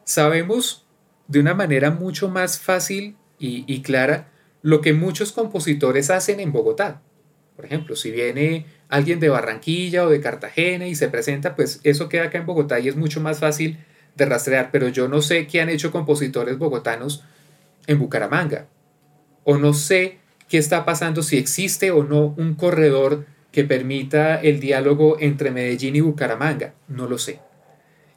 sabemos 0.08 0.86
de 1.28 1.42
una 1.42 1.54
manera 1.54 1.92
mucho 1.92 2.30
más 2.30 2.60
fácil 2.60 3.18
y, 3.40 3.82
clara 3.82 4.32
lo 4.64 4.82
que 4.82 4.94
muchos 4.94 5.34
compositores 5.34 6.10
hacen 6.10 6.40
en 6.40 6.52
Bogotá. 6.52 7.02
Por 7.56 7.66
ejemplo, 7.66 7.96
si 7.96 8.10
viene 8.10 8.66
alguien 8.88 9.20
de 9.20 9.30
Barranquilla 9.30 10.06
o 10.06 10.10
de 10.10 10.22
Cartagena 10.22 10.88
y 10.88 10.96
se 10.96 11.10
presenta, 11.10 11.56
pues 11.56 11.82
eso 11.84 12.10
queda 12.10 12.24
acá 12.24 12.38
en 12.38 12.46
Bogotá 12.46 12.80
y 12.80 12.88
es 12.88 12.96
mucho 12.96 13.20
más 13.20 13.40
fácil 13.40 13.78
de 14.16 14.26
rastrear, 14.26 14.70
pero 14.72 14.88
yo 14.88 15.08
no 15.08 15.22
sé 15.22 15.46
qué 15.46 15.62
han 15.62 15.70
hecho 15.70 15.92
compositores 15.92 16.58
bogotanos 16.58 17.24
en 17.88 18.00
Bucaramanga. 18.00 18.68
O 19.44 19.58
no 19.58 19.74
sé 19.74 20.20
qué 20.48 20.58
está 20.58 20.86
pasando, 20.86 21.24
si 21.24 21.38
existe 21.38 21.92
o 21.92 22.04
no 22.04 22.36
un 22.38 22.56
corredor 22.56 23.26
que 23.52 23.64
permita 23.64 24.40
el 24.40 24.60
diálogo 24.60 25.18
entre 25.20 25.52
Medellín 25.52 25.96
y 25.96 26.02
Bucaramanga. 26.02 26.76
No 26.88 27.08
lo 27.08 27.18
sé. 27.18 27.40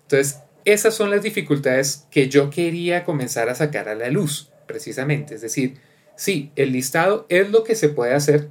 Entonces, 0.03 0.41
esas 0.65 0.95
son 0.95 1.11
las 1.11 1.23
dificultades 1.23 2.07
que 2.11 2.29
yo 2.29 2.51
quería 2.51 3.05
comenzar 3.05 3.49
a 3.49 3.55
sacar 3.55 3.89
a 3.89 3.95
la 3.95 4.11
luz, 4.11 4.51
precisamente. 4.67 5.35
Es 5.35 5.41
decir, 5.41 5.79
sí, 6.17 6.53
el 6.57 6.73
listado 6.73 7.27
es 7.29 7.51
lo 7.51 7.65
que 7.65 7.75
se 7.75 7.89
puede 7.89 8.15
hacer 8.15 8.51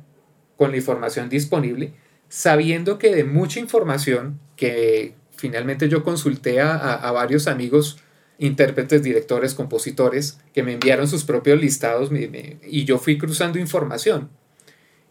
con 0.58 0.72
la 0.72 0.78
información 0.78 1.30
disponible, 1.30 1.94
sabiendo 2.28 2.98
que 2.98 3.14
de 3.14 3.24
mucha 3.24 3.60
información 3.60 4.40
que 4.56 5.16
finalmente 5.36 5.88
yo 5.88 6.04
consulté 6.04 6.60
a, 6.60 7.12
varios 7.12 7.48
amigos, 7.48 8.00
intérpretes, 8.40 9.04
directores, 9.04 9.54
compositores, 9.54 10.40
que 10.54 10.64
me 10.64 10.74
enviaron 10.74 11.08
sus 11.08 11.26
propios 11.26 11.60
listados 11.62 12.10
y 12.12 12.86
yo 12.86 12.98
fui 12.98 13.18
cruzando 13.18 13.60
información. 13.60 14.30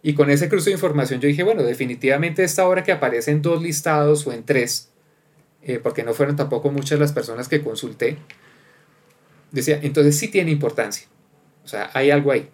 Y 0.02 0.14
con 0.14 0.30
ese 0.30 0.48
cruce 0.48 0.70
de 0.70 0.74
información 0.74 1.20
yo 1.20 1.28
dije, 1.28 1.42
bueno, 1.42 1.62
definitivamente 1.62 2.42
esta 2.42 2.66
obra 2.66 2.82
que 2.82 2.92
aparece 2.92 3.30
en 3.30 3.42
dos 3.42 3.62
listados 3.62 4.26
o 4.26 4.32
en 4.32 4.44
tres, 4.44 4.90
eh, 5.62 5.78
porque 5.78 6.04
no 6.04 6.14
fueron 6.14 6.36
tampoco 6.36 6.70
muchas 6.70 6.98
las 6.98 7.12
personas 7.12 7.48
que 7.48 7.62
consulté, 7.62 8.16
decía, 9.52 9.78
entonces 9.82 10.16
sí 10.16 10.28
tiene 10.28 10.50
importancia. 10.50 11.08
O 11.64 11.68
sea, 11.68 11.90
hay 11.92 12.10
algo 12.10 12.32
ahí. 12.32 12.48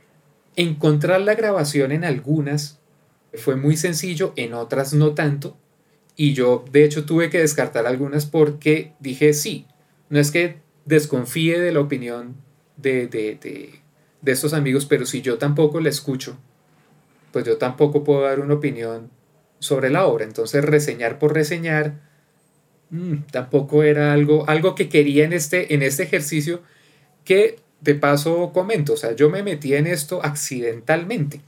Encontrar 0.56 1.20
la 1.20 1.34
grabación 1.34 1.92
en 1.92 2.04
algunas 2.04 2.80
fue 3.34 3.54
muy 3.54 3.76
sencillo, 3.76 4.32
en 4.36 4.54
otras 4.54 4.92
no 4.92 5.14
tanto. 5.14 5.56
Y 6.16 6.32
yo, 6.32 6.64
de 6.72 6.84
hecho, 6.84 7.04
tuve 7.04 7.30
que 7.30 7.38
descartar 7.38 7.86
algunas 7.86 8.26
porque 8.26 8.94
dije, 9.00 9.34
sí, 9.34 9.66
no 10.08 10.18
es 10.18 10.30
que 10.30 10.63
desconfíe 10.84 11.60
de 11.60 11.72
la 11.72 11.80
opinión 11.80 12.36
de, 12.76 13.06
de, 13.06 13.36
de, 13.36 13.80
de 14.22 14.32
estos 14.32 14.52
amigos, 14.52 14.86
pero 14.86 15.06
si 15.06 15.22
yo 15.22 15.38
tampoco 15.38 15.80
la 15.80 15.88
escucho, 15.88 16.38
pues 17.32 17.44
yo 17.44 17.56
tampoco 17.56 18.04
puedo 18.04 18.22
dar 18.22 18.40
una 18.40 18.54
opinión 18.54 19.10
sobre 19.58 19.90
la 19.90 20.06
obra. 20.06 20.24
Entonces, 20.24 20.64
reseñar 20.64 21.18
por 21.18 21.34
reseñar, 21.34 21.94
Mm, 22.90 23.24
tampoco 23.32 23.82
era 23.82 24.12
algo, 24.12 24.48
algo 24.48 24.74
que 24.74 24.88
quería 24.88 25.24
en 25.24 25.32
este, 25.32 25.74
en 25.74 25.82
este 25.82 26.04
ejercicio 26.04 26.62
que 27.24 27.58
de 27.80 27.94
paso 27.96 28.52
comento, 28.52 28.94
o 28.94 28.96
sea, 28.96 29.12
yo 29.16 29.30
me 29.30 29.42
metí 29.42 29.74
en 29.74 29.86
esto 29.86 30.24
accidentalmente 30.24 31.40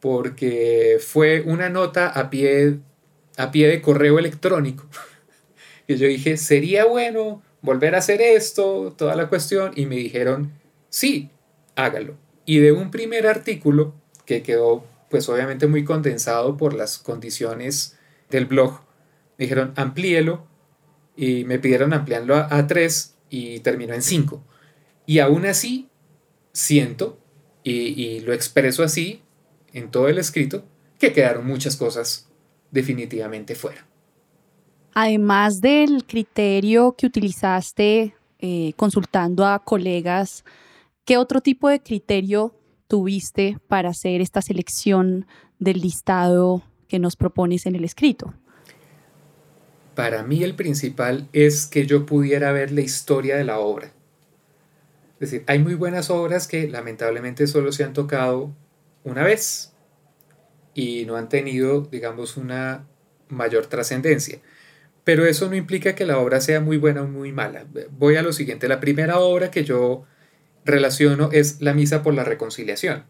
porque 0.00 0.98
fue 1.00 1.42
una 1.42 1.68
nota 1.68 2.08
a 2.08 2.30
pie, 2.30 2.78
a 3.36 3.50
pie 3.50 3.68
de 3.68 3.82
correo 3.82 4.18
electrónico 4.18 4.86
y 5.88 5.96
yo 5.96 6.06
dije, 6.06 6.36
sería 6.38 6.86
bueno 6.86 7.42
volver 7.62 7.94
a 7.94 7.98
hacer 7.98 8.20
esto, 8.20 8.94
toda 8.96 9.16
la 9.16 9.28
cuestión, 9.28 9.72
y 9.74 9.86
me 9.86 9.96
dijeron, 9.96 10.52
sí, 10.88 11.30
hágalo. 11.76 12.16
Y 12.44 12.58
de 12.58 12.72
un 12.72 12.90
primer 12.90 13.26
artículo 13.26 13.94
que 14.26 14.42
quedó 14.42 14.84
pues 15.08 15.28
obviamente 15.28 15.66
muy 15.66 15.84
condensado 15.84 16.56
por 16.56 16.72
las 16.72 16.98
condiciones 16.98 17.98
del 18.30 18.46
blog, 18.46 18.80
me 19.36 19.44
dijeron, 19.44 19.72
amplíelo 19.76 20.46
y 21.16 21.44
me 21.44 21.58
pidieron 21.58 21.92
ampliarlo 21.92 22.34
a, 22.36 22.48
a 22.50 22.66
3 22.66 23.14
y 23.28 23.60
terminó 23.60 23.92
en 23.92 24.02
5. 24.02 24.42
Y 25.06 25.18
aún 25.18 25.44
así 25.46 25.90
siento, 26.52 27.18
y, 27.64 28.20
lo 28.20 28.32
expreso 28.32 28.82
así 28.82 29.22
en 29.72 29.90
todo 29.90 30.08
el 30.08 30.18
escrito, 30.18 30.64
que 30.98 31.12
quedaron 31.12 31.46
muchas 31.46 31.76
cosas 31.76 32.28
definitivamente 32.70 33.54
fuera. 33.54 33.86
Además 34.94 35.60
del 35.60 36.04
criterio 36.04 36.94
que 36.96 37.06
utilizaste 37.06 38.14
eh, 38.38 38.72
consultando 38.76 39.46
a 39.46 39.58
colegas, 39.60 40.44
¿qué 41.04 41.16
otro 41.16 41.40
tipo 41.40 41.68
de 41.68 41.80
criterio 41.80 42.54
tuviste 42.88 43.58
para 43.68 43.90
hacer 43.90 44.20
esta 44.20 44.42
selección 44.42 45.26
del 45.58 45.80
listado 45.80 46.62
que 46.88 46.98
nos 46.98 47.16
propones 47.16 47.64
en 47.66 47.76
el 47.76 47.84
escrito? 47.84 48.34
para 49.94 50.22
mí 50.22 50.42
el 50.42 50.54
principal 50.54 51.28
es 51.32 51.66
que 51.66 51.86
yo 51.86 52.06
pudiera 52.06 52.52
ver 52.52 52.72
la 52.72 52.80
historia 52.80 53.36
de 53.36 53.44
la 53.44 53.58
obra. 53.58 53.92
Es 55.20 55.30
decir, 55.30 55.44
hay 55.46 55.58
muy 55.58 55.74
buenas 55.74 56.10
obras 56.10 56.48
que 56.48 56.68
lamentablemente 56.68 57.46
solo 57.46 57.72
se 57.72 57.84
han 57.84 57.92
tocado 57.92 58.52
una 59.04 59.22
vez 59.22 59.72
y 60.74 61.04
no 61.04 61.16
han 61.16 61.28
tenido, 61.28 61.82
digamos, 61.82 62.36
una 62.36 62.86
mayor 63.28 63.66
trascendencia. 63.66 64.40
Pero 65.04 65.26
eso 65.26 65.48
no 65.48 65.56
implica 65.56 65.94
que 65.94 66.06
la 66.06 66.18
obra 66.18 66.40
sea 66.40 66.60
muy 66.60 66.76
buena 66.76 67.02
o 67.02 67.08
muy 67.08 67.32
mala. 67.32 67.66
Voy 67.90 68.16
a 68.16 68.22
lo 68.22 68.32
siguiente. 68.32 68.68
La 68.68 68.80
primera 68.80 69.18
obra 69.18 69.50
que 69.50 69.64
yo 69.64 70.04
relaciono 70.64 71.30
es 71.32 71.60
La 71.60 71.74
Misa 71.74 72.02
por 72.02 72.14
la 72.14 72.24
Reconciliación. 72.24 73.04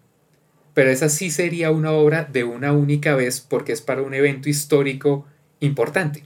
Pero 0.75 0.91
esa 0.91 1.09
sí 1.11 1.31
sería 1.31 1.71
una 1.71 1.93
obra 1.93 2.25
de 2.25 2.45
una 2.45 2.73
única 2.73 3.15
vez 3.15 3.41
porque 3.41 3.73
es 3.73 3.83
para 3.83 4.03
un 4.03 4.15
evento 4.15 4.49
histórico 4.49 5.27
importante. 5.61 6.25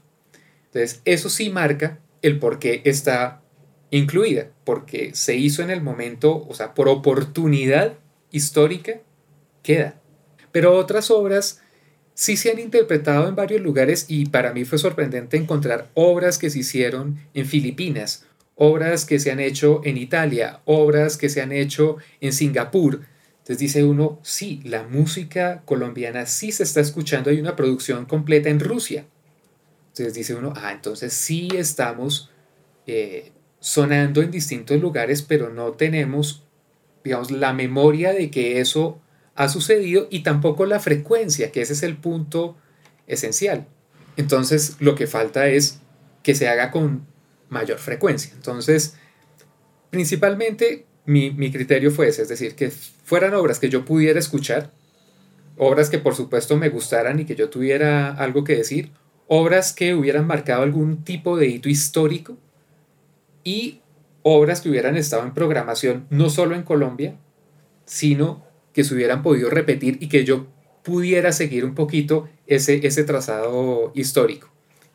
Entonces, 0.67 1.01
eso 1.05 1.29
sí 1.31 1.51
marca 1.51 1.99
el 2.23 2.39
por 2.39 2.59
qué 2.59 2.83
está 2.85 3.43
incluida, 3.91 4.51
porque 4.65 5.15
se 5.15 5.37
hizo 5.37 5.63
en 5.63 5.71
el 5.71 5.81
momento, 5.81 6.47
o 6.49 6.55
sea, 6.55 6.75
por 6.75 6.89
oportunidad 6.89 7.95
histórica, 8.31 9.01
queda. 9.63 10.01
Pero 10.53 10.75
otras 10.77 11.11
obras 11.11 11.63
sí 12.17 12.39
se 12.39 12.51
han 12.51 12.59
interpretado 12.59 13.29
en 13.29 13.37
varios 13.37 13.61
lugares 13.61 14.07
y 14.09 14.27
para 14.27 14.55
mí 14.55 14.65
fue 14.65 14.79
sorprendente 14.79 15.37
encontrar 15.37 15.91
obras 15.93 16.39
que 16.39 16.49
se 16.49 16.61
hicieron 16.61 17.21
en 17.35 17.45
Filipinas, 17.45 18.25
obras 18.55 19.05
que 19.05 19.19
se 19.19 19.31
han 19.31 19.39
hecho 19.39 19.83
en 19.85 19.99
Italia, 19.99 20.61
obras 20.65 21.19
que 21.19 21.29
se 21.29 21.43
han 21.43 21.53
hecho 21.53 21.99
en 22.23 22.33
Singapur. 22.33 23.03
Entonces 23.41 23.59
dice 23.59 23.85
uno, 23.85 24.19
sí, 24.23 24.63
la 24.65 24.83
música 24.83 25.63
colombiana 25.67 26.25
sí 26.25 26.53
se 26.53 26.63
está 26.63 26.81
escuchando, 26.81 27.29
hay 27.29 27.39
una 27.39 27.55
producción 27.55 28.07
completa 28.07 28.49
en 28.49 28.61
Rusia. 28.61 29.05
Entonces 29.89 30.15
dice 30.15 30.35
uno, 30.35 30.55
ah, 30.57 30.73
entonces 30.73 31.13
sí 31.13 31.51
estamos 31.55 32.31
eh, 32.87 33.31
sonando 33.61 34.23
en 34.23 34.31
distintos 34.31 34.81
lugares, 34.81 35.21
pero 35.21 35.51
no 35.51 35.73
tenemos, 35.73 36.45
digamos, 37.05 37.31
la 37.31 37.53
memoria 37.53 38.15
de 38.15 38.31
que 38.31 38.59
eso 38.61 39.03
ha 39.37 39.49
sucedido 39.49 40.09
y 40.11 40.21
tampoco 40.21 40.67
la 40.67 40.81
frecuencia, 40.81 41.53
que 41.53 41.61
ese 41.61 41.75
es 41.75 41.83
el 41.83 41.97
punto 41.97 42.57
esencial. 43.07 43.67
Entonces, 44.17 44.77
lo 44.81 44.95
que 44.95 45.07
falta 45.07 45.47
es 45.49 45.81
que 46.23 46.35
se 46.35 46.49
haga 46.49 46.71
con 46.71 47.07
mayor 47.49 47.79
frecuencia. 47.79 48.33
Entonces, 48.35 48.97
principalmente 49.91 50.87
mi, 51.05 51.31
mi, 51.31 51.53
criterio 51.53 51.91
fue 51.91 52.09
ese, 52.09 52.23
es 52.23 52.29
decir, 52.29 52.55
que 52.55 52.71
fueran 52.71 53.35
obras 53.35 53.59
que 53.59 53.69
yo 53.69 53.85
pudiera 53.85 54.19
escuchar, 54.19 54.73
obras 55.57 55.91
que 55.91 55.99
por 55.99 56.15
supuesto 56.15 56.57
me 56.57 56.71
gustaran 56.71 57.21
y 57.21 57.27
que 57.27 57.37
yo 57.37 57.51
tuviera 57.51 58.13
algo 58.15 58.43
que 58.43 58.57
decir, 58.57 58.91
obras 59.29 59.73
que 59.73 59.95
hubieran 59.95 60.27
marcado 60.27 60.63
algún 60.63 61.05
tipo 61.05 61.37
de 61.37 61.47
hito 61.47 61.69
histórico 61.69 62.37
y 63.45 63.81
obras 64.23 64.61
que 64.61 64.71
hubieran 64.71 64.97
estado 64.97 65.23
en 65.23 65.35
programación 65.35 66.07
no 66.11 66.31
solo 66.31 66.57
en 66.57 66.63
Colombia, 66.63 67.17
sino 67.85 68.46
que 68.77 68.85
se 68.85 68.95
hubieran 68.95 69.23
podido 69.23 69.49
repetir 69.49 69.97
y 70.03 70.09
que 70.11 70.27
yo 70.27 70.49
pudiera 70.83 71.33
seguir 71.33 71.65
un 71.65 71.75
poquito 71.75 72.29
ese, 72.47 72.87
ese 72.87 73.05
trazado 73.05 73.91
histórico. 73.95 74.51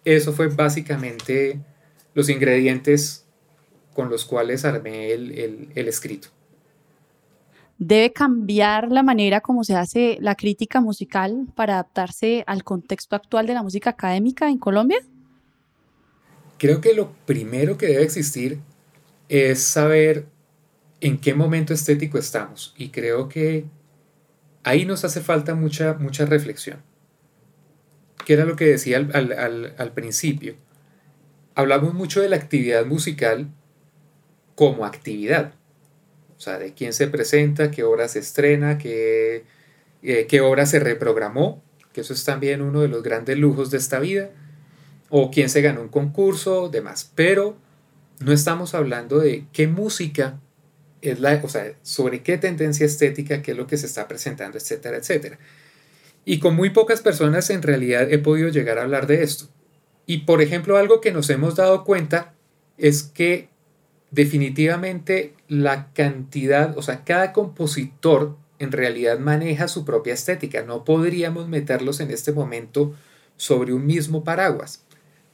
Eso 0.06 0.34
fue 0.34 0.50
básicamente 0.50 1.60
los 2.14 2.30
ingredientes 2.30 3.26
con 3.96 4.12
los 4.12 4.24
cuales 4.24 4.66
armé 4.66 5.12
el, 5.14 5.72
el, 5.74 5.88
escrito. 5.88 6.28
¿Debe 7.80 8.14
cambiar 8.14 8.92
la 8.92 9.02
manera 9.02 9.42
como 9.42 9.64
se 9.64 9.74
hace 9.74 10.20
la 10.22 10.36
crítica 10.36 10.80
musical 10.80 11.48
para 11.56 11.74
adaptarse 11.74 12.44
al 12.46 12.64
contexto 12.64 13.16
actual 13.16 13.48
de 13.48 13.56
la 13.56 13.64
música 13.64 13.90
académica 13.90 14.48
en 14.48 14.60
Colombia? 14.60 15.00
Creo 16.60 16.82
que 16.82 16.94
lo 16.94 17.14
primero 17.26 17.80
que 17.80 17.88
debe 17.88 18.04
existir 18.04 18.60
es 19.28 19.64
saber 19.64 20.28
en 21.02 21.20
qué 21.20 21.34
momento 21.34 21.74
estético 21.74 22.18
estamos 22.18 22.74
y 22.78 22.90
creo 22.90 23.28
que 23.28 23.66
ahí 24.64 24.86
nos 24.86 25.04
hace 25.04 25.22
falta 25.22 25.56
mucha, 25.56 25.96
mucha 25.96 26.26
reflexión 26.26 26.82
que 28.24 28.34
era 28.34 28.46
lo 28.46 28.56
que 28.56 28.66
decía 28.66 28.98
al, 28.98 29.92
principio. 29.94 30.56
Hablamos 31.56 31.94
mucho 31.94 32.22
de 32.22 32.30
la 32.30 32.36
actividad 32.36 32.86
musical 32.86 33.50
como 34.56 34.86
actividad. 34.86 35.54
O 36.38 36.40
sea, 36.40 36.58
de 36.58 36.74
quién 36.74 36.94
se 36.94 37.08
presenta, 37.08 37.72
qué 37.72 37.84
obra 37.84 38.08
se 38.08 38.20
estrena, 38.20 38.78
qué, 38.78 39.44
eh, 40.02 40.26
qué 40.28 40.42
obra 40.42 40.66
se 40.66 40.80
reprogramó, 40.80 41.64
que 41.94 42.02
eso 42.02 42.14
es 42.14 42.24
también 42.24 42.62
uno 42.62 42.82
de 42.82 42.88
los 42.88 43.04
grandes 43.04 43.38
lujos 43.38 43.70
de 43.70 43.78
esta 43.78 44.00
vida, 44.00 44.32
o 45.10 45.30
quién 45.30 45.50
se 45.50 45.62
ganó 45.62 45.82
un 45.82 45.90
concurso, 45.90 46.70
demás. 46.70 47.12
Pero 47.16 47.58
no 48.20 48.32
estamos 48.32 48.74
hablando 48.74 49.20
de 49.20 49.46
qué 49.52 49.68
música 49.68 50.40
es 51.02 51.20
la, 51.20 51.40
o 51.44 51.50
sea, 51.50 51.74
sobre 51.82 52.22
qué 52.22 52.38
tendencia 52.38 52.86
estética, 52.86 53.42
qué 53.42 53.52
es 53.52 53.58
lo 53.58 53.68
que 53.68 53.78
se 53.78 53.86
está 53.86 54.08
presentando, 54.08 54.58
etcétera, 54.58 54.98
etcétera. 54.98 55.40
Y 56.26 56.40
con 56.40 56.56
muy 56.56 56.70
pocas 56.70 57.02
personas 57.02 57.50
en 57.50 57.64
realidad 57.64 58.12
he 58.12 58.20
podido 58.20 58.50
llegar 58.50 58.78
a 58.78 58.84
hablar 58.84 59.08
de 59.08 59.24
esto. 59.24 59.48
Y 60.06 60.20
por 60.20 60.42
ejemplo, 60.42 60.78
algo 60.78 61.02
que 61.02 61.12
nos 61.12 61.30
hemos 61.30 61.56
dado 61.56 61.84
cuenta 61.84 62.34
es 62.78 63.04
que 63.04 63.50
definitivamente 64.12 65.34
la 65.48 65.92
cantidad, 65.94 66.78
o 66.78 66.82
sea, 66.82 67.04
cada 67.04 67.34
compositor 67.34 68.38
en 68.60 68.72
realidad 68.72 69.18
maneja 69.18 69.68
su 69.68 69.86
propia 69.86 70.14
estética. 70.14 70.64
No 70.64 70.84
podríamos 70.84 71.48
meterlos 71.48 72.00
en 72.00 72.12
este 72.12 72.32
momento 72.32 72.94
sobre 73.38 73.74
un 73.74 73.86
mismo 73.88 74.24
paraguas. 74.24 74.84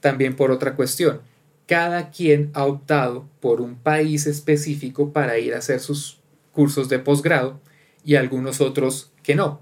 También 0.00 0.34
por 0.34 0.50
otra 0.50 0.74
cuestión, 0.74 1.20
cada 1.68 2.10
quien 2.10 2.50
ha 2.54 2.64
optado 2.64 3.28
por 3.40 3.60
un 3.60 3.76
país 3.76 4.26
específico 4.26 5.12
para 5.12 5.38
ir 5.38 5.54
a 5.54 5.58
hacer 5.58 5.80
sus 5.80 6.18
cursos 6.50 6.88
de 6.88 6.98
posgrado 6.98 7.60
y 8.02 8.16
algunos 8.16 8.62
otros 8.62 9.12
que 9.22 9.34
no. 9.34 9.60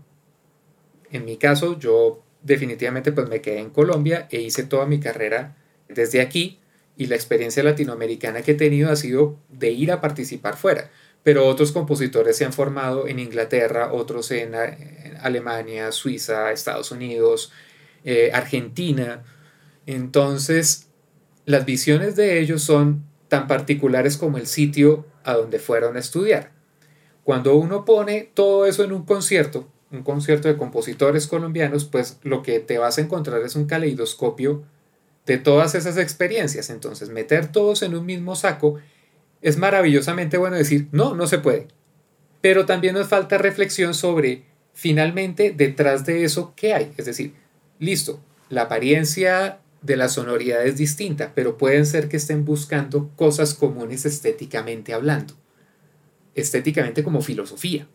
En 1.11 1.25
mi 1.25 1.37
caso, 1.37 1.79
yo 1.79 2.23
definitivamente 2.42 3.11
pues 3.11 3.29
me 3.29 3.40
quedé 3.40 3.59
en 3.59 3.71
Colombia 3.71 4.29
e 4.31 4.40
hice 4.40 4.62
toda 4.62 4.87
mi 4.87 5.01
carrera 5.01 5.57
desde 5.88 6.21
aquí 6.21 6.61
y 6.97 7.07
la 7.07 7.16
experiencia 7.16 7.64
latinoamericana 7.64 8.42
que 8.42 8.53
he 8.53 8.55
tenido 8.55 8.92
ha 8.92 8.97
sido 8.97 9.37
de 9.49 9.73
ir 9.73 9.90
a 9.90 10.01
participar 10.01 10.57
fuera. 10.57 10.90
Pero 11.25 11.45
otros 11.49 11.73
compositores 11.73 12.37
se 12.37 12.45
han 12.45 12.53
formado 12.53 13.09
en 13.09 13.19
Inglaterra, 13.19 13.92
otros 13.92 14.31
en, 14.31 14.55
Alemania, 15.21 15.90
Suiza, 15.90 16.53
Estados 16.53 16.92
Unidos, 16.92 17.51
eh, 18.05 18.31
Argentina. 18.33 19.25
Entonces, 19.87 20.87
las 21.46 21.64
visiones 21.64 22.16
de 22.16 22.40
ellos 22.40 22.62
son 22.62 23.04
tan 23.28 23.46
particulares 23.46 24.16
como 24.16 24.37
el 24.37 24.46
sitio 24.46 25.06
a 25.24 25.35
donde 25.35 25.59
fueron 25.59 25.96
a 25.96 26.00
estudiar. 26.00 26.50
Cuando 27.24 27.56
uno 27.56 27.85
pone 27.85 28.30
todo 28.35 28.66
eso 28.66 28.85
en 28.85 28.92
un 28.92 29.04
concierto, 29.04 29.68
un 29.90 30.02
concierto 30.02 30.48
de 30.48 30.56
compositores 30.56 31.26
colombianos, 31.26 31.85
pues 31.85 32.18
lo 32.22 32.42
que 32.42 32.59
te 32.61 32.78
vas 32.78 32.98
a 32.98 33.00
encontrar 33.00 33.42
es 33.42 33.56
un 33.56 33.66
caleidoscopio 33.66 34.64
de 35.24 35.38
todas 35.38 35.74
esas 35.76 35.96
experiencias. 35.98 36.68
Entonces, 36.68 37.11
meter 37.11 37.50
todos 37.50 37.82
en 37.82 37.94
un 37.94 38.04
mismo 38.04 38.35
saco 38.35 38.78
es 39.40 39.56
maravillosamente 39.56 40.38
bueno 40.38 40.56
decir, 40.56 40.88
no, 40.90 41.14
no 41.14 41.28
se 41.28 41.38
puede. 41.38 41.68
Pero 42.40 42.66
también 42.66 42.94
nos 42.94 43.09
falta 43.09 43.38
reflexión 43.38 43.94
sobre, 43.94 44.44
finalmente, 44.72 45.52
detrás 45.56 46.06
de 46.06 46.24
eso, 46.24 46.52
¿qué 46.56 46.74
hay? 46.74 46.92
Es 46.96 47.06
decir, 47.06 47.35
listo, 47.78 48.20
la 48.48 48.62
apariencia 48.62 49.61
de 49.87 49.96
la 49.96 50.09
sonoridad 50.09 50.66
es 50.66 50.77
distinta, 50.77 51.33
pero 51.35 51.57
pueden 51.57 51.87
ser 51.87 52.09
que 52.09 52.16
estén 52.16 52.44
buscando 52.44 53.11
cosas 53.16 53.55
comunes 53.55 54.05
estéticamente 54.05 54.92
hablando. 54.92 55.35
Estéticamente 56.35 57.05
como 57.05 57.22
filosofía. 57.22 57.87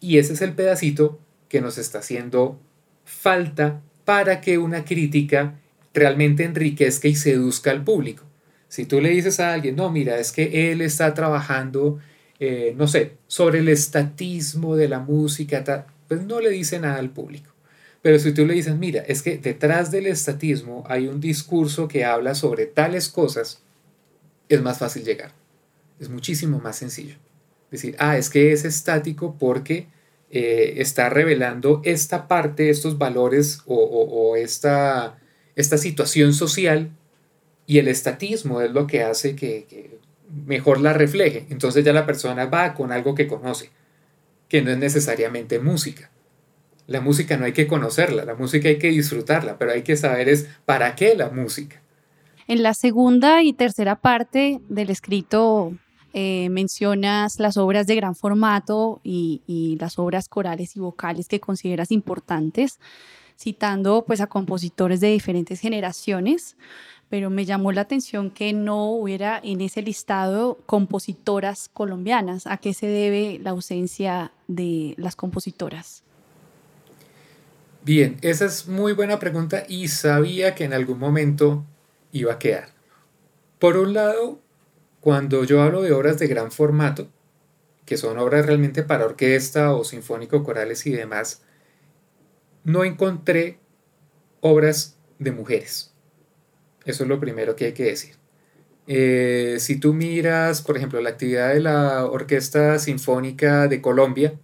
Y 0.00 0.18
ese 0.18 0.34
es 0.34 0.40
el 0.40 0.52
pedacito 0.52 1.18
que 1.48 1.60
nos 1.60 1.78
está 1.78 1.98
haciendo 1.98 2.58
falta 3.04 3.82
para 4.04 4.40
que 4.40 4.58
una 4.58 4.84
crítica 4.84 5.58
realmente 5.92 6.44
enriquezca 6.44 7.08
y 7.08 7.16
seduzca 7.16 7.72
al 7.72 7.82
público. 7.82 8.22
Si 8.68 8.86
tú 8.86 9.00
le 9.00 9.10
dices 9.10 9.40
a 9.40 9.52
alguien, 9.52 9.76
no, 9.76 9.90
mira, 9.90 10.18
es 10.18 10.32
que 10.32 10.70
él 10.70 10.80
está 10.80 11.12
trabajando, 11.14 11.98
eh, 12.38 12.74
no 12.76 12.86
sé, 12.86 13.12
sobre 13.26 13.60
el 13.60 13.68
estatismo 13.68 14.76
de 14.76 14.88
la 14.88 15.00
música, 15.00 15.86
pues 16.06 16.22
no 16.22 16.40
le 16.40 16.50
dice 16.50 16.78
nada 16.78 16.98
al 16.98 17.10
público. 17.10 17.55
Pero 18.06 18.20
si 18.20 18.30
tú 18.30 18.46
le 18.46 18.54
dices, 18.54 18.76
mira, 18.76 19.02
es 19.08 19.20
que 19.20 19.36
detrás 19.36 19.90
del 19.90 20.06
estatismo 20.06 20.84
hay 20.86 21.08
un 21.08 21.20
discurso 21.20 21.88
que 21.88 22.04
habla 22.04 22.36
sobre 22.36 22.66
tales 22.66 23.08
cosas, 23.08 23.64
es 24.48 24.62
más 24.62 24.78
fácil 24.78 25.02
llegar. 25.02 25.32
Es 25.98 26.08
muchísimo 26.08 26.60
más 26.60 26.76
sencillo 26.76 27.16
decir, 27.68 27.96
ah, 27.98 28.16
es 28.16 28.30
que 28.30 28.52
es 28.52 28.64
estático 28.64 29.34
porque 29.40 29.88
eh, 30.30 30.74
está 30.76 31.08
revelando 31.08 31.82
esta 31.84 32.28
parte, 32.28 32.70
estos 32.70 32.96
valores 32.96 33.62
o, 33.66 34.36
esta, 34.36 35.18
esta, 35.56 35.76
situación 35.76 36.32
social 36.32 36.90
y 37.66 37.78
el 37.78 37.88
estatismo 37.88 38.60
es 38.60 38.70
lo 38.70 38.86
que 38.86 39.02
hace 39.02 39.34
que, 39.34 39.98
mejor 40.46 40.80
la 40.80 40.92
refleje. 40.92 41.46
Entonces 41.50 41.84
ya 41.84 41.92
la 41.92 42.06
persona 42.06 42.46
va 42.46 42.72
con 42.72 42.92
algo 42.92 43.16
que 43.16 43.26
conoce, 43.26 43.70
que 44.48 44.62
no 44.62 44.70
es 44.70 44.78
necesariamente 44.78 45.58
música. 45.58 46.12
La 46.86 47.00
música 47.00 47.36
no 47.36 47.44
hay 47.44 47.52
que 47.52 47.66
conocerla, 47.66 48.24
la 48.24 48.34
música 48.34 48.68
hay 48.68 48.78
que 48.78 48.88
disfrutarla, 48.88 49.58
pero 49.58 49.72
hay 49.72 49.82
que 49.82 49.96
saber 49.96 50.28
es 50.28 50.48
para 50.64 50.94
qué 50.94 51.14
la 51.16 51.30
música. 51.30 51.82
En 52.48 52.62
la 52.62 52.74
segunda 52.74 53.42
y 53.42 53.52
tercera 53.52 53.96
parte 53.96 54.60
del 54.68 54.90
escrito 54.90 55.72
eh, 56.18 56.48
mencionas 56.48 57.38
las 57.40 57.58
obras 57.58 57.86
de 57.86 57.94
gran 57.94 58.14
formato 58.14 59.02
y, 59.04 59.76
las 59.78 59.98
obras 59.98 60.30
corales 60.30 60.74
y 60.74 60.80
vocales 60.80 61.28
que 61.28 61.40
consideras 61.40 61.90
importantes, 61.90 62.80
citando 63.38 64.02
pues 64.06 64.22
a 64.22 64.26
compositores 64.26 65.00
de 65.00 65.08
diferentes 65.08 65.60
generaciones, 65.60 66.56
pero 67.10 67.28
me 67.28 67.44
llamó 67.44 67.70
la 67.70 67.82
atención 67.82 68.30
que 68.30 68.54
no 68.54 68.92
hubiera 68.92 69.38
en 69.44 69.60
ese 69.60 69.82
listado 69.82 70.58
compositoras 70.64 71.68
colombianas. 71.68 72.46
¿A 72.46 72.56
qué 72.56 72.72
se 72.72 72.86
debe 72.86 73.38
la 73.42 73.50
ausencia 73.50 74.32
de 74.48 74.94
las 74.96 75.16
compositoras? 75.16 76.02
Bien, 77.86 78.16
esa 78.20 78.46
es 78.46 78.66
muy 78.66 78.94
buena 78.94 79.20
pregunta 79.20 79.62
y 79.68 79.86
sabía 79.86 80.56
que 80.56 80.64
en 80.64 80.72
algún 80.72 80.98
momento 80.98 81.64
iba 82.10 82.32
a 82.32 82.38
quedar. 82.40 82.70
Por 83.60 83.76
un 83.76 83.94
lado, 83.94 84.40
cuando 84.98 85.44
yo 85.44 85.62
hablo 85.62 85.82
de 85.82 85.92
obras 85.92 86.18
de 86.18 86.26
gran 86.26 86.50
formato, 86.50 87.06
que 87.84 87.96
son 87.96 88.18
obras 88.18 88.44
realmente 88.44 88.82
para 88.82 89.04
orquesta 89.04 89.72
o 89.72 89.84
sinfónico, 89.84 90.42
corales 90.42 90.84
y 90.86 90.90
demás, 90.90 91.44
no 92.64 92.82
encontré 92.82 93.60
obras 94.40 94.96
de 95.20 95.30
mujeres. 95.30 95.94
Eso 96.86 97.04
es 97.04 97.08
lo 97.08 97.20
primero 97.20 97.54
que 97.54 97.66
hay 97.66 97.72
que 97.72 97.84
decir. 97.84 98.16
Eh, 98.88 99.58
si 99.60 99.78
tú 99.78 99.94
miras, 99.94 100.60
por 100.60 100.76
ejemplo, 100.76 101.00
la 101.00 101.10
actividad 101.10 101.54
de 101.54 101.60
la 101.60 102.04
Orquesta 102.06 102.80
Sinfónica 102.80 103.68
de 103.68 103.80
Colombia, 103.80 104.34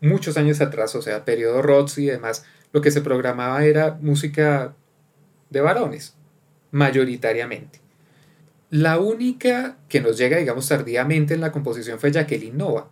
muchos 0.00 0.36
años 0.36 0.60
atrás, 0.60 0.96
o 0.96 1.02
sea, 1.02 1.24
periodo 1.24 1.62
Rhodes 1.62 1.98
y 1.98 2.06
demás, 2.06 2.44
lo 2.74 2.80
que 2.80 2.90
se 2.90 3.02
programaba 3.02 3.64
era 3.64 3.96
música 4.00 4.74
de 5.48 5.60
varones, 5.60 6.14
mayoritariamente. 6.72 7.78
La 8.68 8.98
única 8.98 9.78
que 9.88 10.00
nos 10.00 10.18
llega, 10.18 10.38
digamos, 10.38 10.66
tardíamente 10.68 11.34
en 11.34 11.40
la 11.40 11.52
composición 11.52 12.00
fue 12.00 12.10
Jacqueline 12.10 12.58
Nova. 12.58 12.90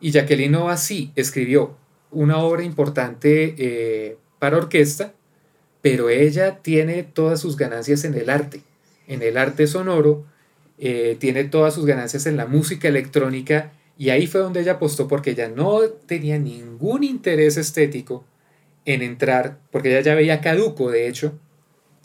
Y 0.00 0.10
Jacqueline 0.10 0.50
Nova 0.50 0.76
sí 0.76 1.12
escribió 1.14 1.76
una 2.10 2.38
obra 2.38 2.64
importante 2.64 3.54
eh, 3.58 4.18
para 4.40 4.56
orquesta, 4.56 5.14
pero 5.80 6.08
ella 6.08 6.58
tiene 6.58 7.04
todas 7.04 7.40
sus 7.40 7.56
ganancias 7.56 8.02
en 8.02 8.14
el 8.14 8.28
arte, 8.28 8.62
en 9.06 9.22
el 9.22 9.36
arte 9.36 9.68
sonoro, 9.68 10.24
eh, 10.78 11.16
tiene 11.20 11.44
todas 11.44 11.74
sus 11.74 11.86
ganancias 11.86 12.26
en 12.26 12.36
la 12.36 12.46
música 12.46 12.88
electrónica 12.88 13.70
y 13.96 14.10
ahí 14.10 14.26
fue 14.26 14.40
donde 14.40 14.62
ella 14.62 14.72
apostó 14.72 15.06
porque 15.06 15.30
ella 15.30 15.48
no 15.48 15.82
tenía 16.06 16.40
ningún 16.40 17.04
interés 17.04 17.56
estético 17.56 18.24
en 18.88 19.02
entrar, 19.02 19.60
porque 19.70 19.90
ella 19.90 20.00
ya 20.00 20.14
veía 20.14 20.40
caduco, 20.40 20.90
de 20.90 21.08
hecho, 21.08 21.38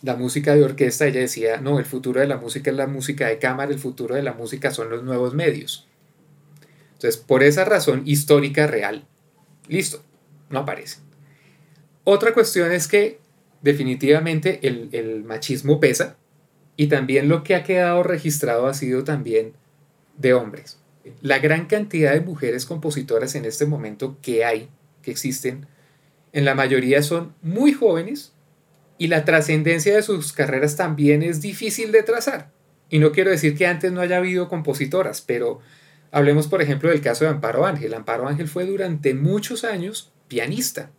la 0.01 0.15
música 0.15 0.55
de 0.55 0.63
orquesta, 0.63 1.07
ella 1.07 1.21
decía, 1.21 1.57
no, 1.61 1.79
el 1.79 1.85
futuro 1.85 2.19
de 2.19 2.27
la 2.27 2.37
música 2.37 2.69
es 2.69 2.77
la 2.77 2.87
música 2.87 3.27
de 3.27 3.39
cámara, 3.39 3.71
el 3.71 3.79
futuro 3.79 4.15
de 4.15 4.23
la 4.23 4.33
música 4.33 4.71
son 4.71 4.89
los 4.89 5.03
nuevos 5.03 5.33
medios. 5.33 5.87
Entonces, 6.93 7.17
por 7.17 7.41
esa 7.43 7.65
razón 7.65 8.03
histórica 8.05 8.67
real, 8.67 9.05
listo, 9.67 10.03
no 10.49 10.59
aparece. 10.59 10.99
Otra 12.03 12.33
cuestión 12.33 12.71
es 12.71 12.87
que 12.87 13.19
definitivamente 13.61 14.59
el, 14.67 14.89
el 14.91 15.23
machismo 15.23 15.79
pesa 15.79 16.17
y 16.75 16.87
también 16.87 17.29
lo 17.29 17.43
que 17.43 17.55
ha 17.55 17.63
quedado 17.63 18.03
registrado 18.03 18.67
ha 18.67 18.73
sido 18.73 19.03
también 19.03 19.53
de 20.17 20.33
hombres 20.33 20.83
la 21.21 21.39
gran 21.39 21.65
cantidad 21.65 22.13
de 22.13 22.21
mujeres 22.21 22.65
compositoras 22.65 23.35
en 23.35 23.45
este 23.45 23.65
momento 23.65 24.17
que 24.21 24.45
hay, 24.45 24.69
que 25.01 25.11
existen, 25.11 25.67
en 26.33 26.45
la 26.45 26.55
mayoría 26.55 27.01
son 27.03 27.33
muy 27.41 27.71
jóvenes 27.71 28.33
y 28.97 29.07
la 29.07 29.23
trascendencia 29.23 29.95
de 29.95 30.01
sus 30.01 30.33
carreras 30.33 30.75
también 30.75 31.23
es 31.23 31.41
difícil 31.41 31.91
de 31.91 32.03
trazar. 32.03 32.51
Y 32.89 32.99
no 32.99 33.11
quiero 33.11 33.31
decir 33.31 33.55
que 33.55 33.67
antes 33.67 33.91
no 33.91 34.01
haya 34.01 34.17
habido 34.17 34.49
compositoras, 34.49 35.21
pero 35.21 35.61
hablemos 36.11 36.47
por 36.47 36.61
ejemplo 36.61 36.89
del 36.89 37.01
caso 37.01 37.23
de 37.23 37.31
Amparo 37.31 37.65
Ángel. 37.65 37.93
Amparo 37.93 38.27
Ángel 38.27 38.47
fue 38.47 38.65
durante 38.65 39.13
muchos 39.13 39.63
años 39.63 40.11
pianista. 40.27 40.91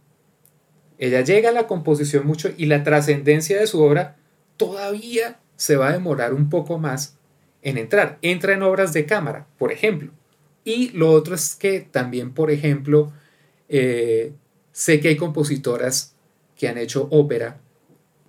Ella 0.98 1.22
llega 1.22 1.50
a 1.50 1.52
la 1.52 1.66
composición 1.66 2.26
mucho 2.26 2.50
y 2.56 2.66
la 2.66 2.84
trascendencia 2.84 3.58
de 3.58 3.66
su 3.66 3.82
obra 3.82 4.16
todavía 4.56 5.40
se 5.56 5.76
va 5.76 5.88
a 5.88 5.92
demorar 5.92 6.32
un 6.34 6.48
poco 6.48 6.78
más 6.78 7.18
en 7.62 7.78
entrar. 7.78 8.18
Entra 8.22 8.54
en 8.54 8.62
obras 8.62 8.92
de 8.92 9.06
cámara, 9.06 9.46
por 9.58 9.72
ejemplo. 9.72 10.12
Y 10.64 10.90
lo 10.90 11.10
otro 11.10 11.34
es 11.34 11.56
que 11.56 11.80
también, 11.80 12.32
por 12.32 12.50
ejemplo, 12.50 13.12
eh, 13.68 14.32
sé 14.74 14.98
que 14.98 15.08
hay 15.08 15.16
compositoras 15.16 16.16
que 16.58 16.68
han 16.68 16.78
hecho 16.78 17.06
ópera, 17.12 17.60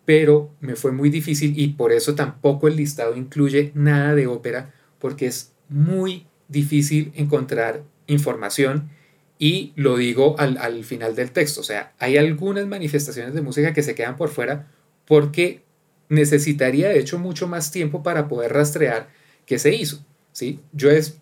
pero 0.06 0.52
me 0.60 0.76
fue 0.76 0.92
muy 0.92 1.10
difícil 1.10 1.60
y 1.60 1.70
por 1.70 1.92
eso 1.92 2.14
tampoco 2.14 2.68
el 2.68 2.76
listado 2.76 3.16
incluye 3.16 3.72
nada 3.74 4.14
de 4.14 4.28
ópera, 4.28 4.72
porque 5.00 5.26
es 5.26 5.54
muy 5.70 6.28
difícil 6.48 7.12
encontrar 7.16 7.84
información 8.06 8.92
y 9.40 9.74
lo 9.76 9.98
digo 9.98 10.36
al, 10.38 10.60
al 10.60 10.84
final 10.84 11.16
del 11.16 11.32
texto. 11.32 11.62
O 11.62 11.64
sea, 11.64 11.94
hay 11.98 12.18
algunas 12.18 12.68
manifestaciones 12.68 13.34
de 13.34 13.42
música 13.42 13.74
que 13.74 13.82
se 13.82 13.96
quedan 13.96 14.16
por 14.16 14.30
fuera 14.30 14.68
porque 15.06 15.64
necesitaría 16.10 16.90
de 16.90 17.00
hecho 17.00 17.18
mucho 17.18 17.48
más 17.48 17.72
tiempo 17.72 18.04
para 18.04 18.28
poder 18.28 18.54
rastrear 18.54 19.10
que 19.48 19.58
se 19.58 19.74
hizo. 19.74 20.06
¿sí? 20.32 20.60
Yo 20.74 20.92
es, 20.92 21.18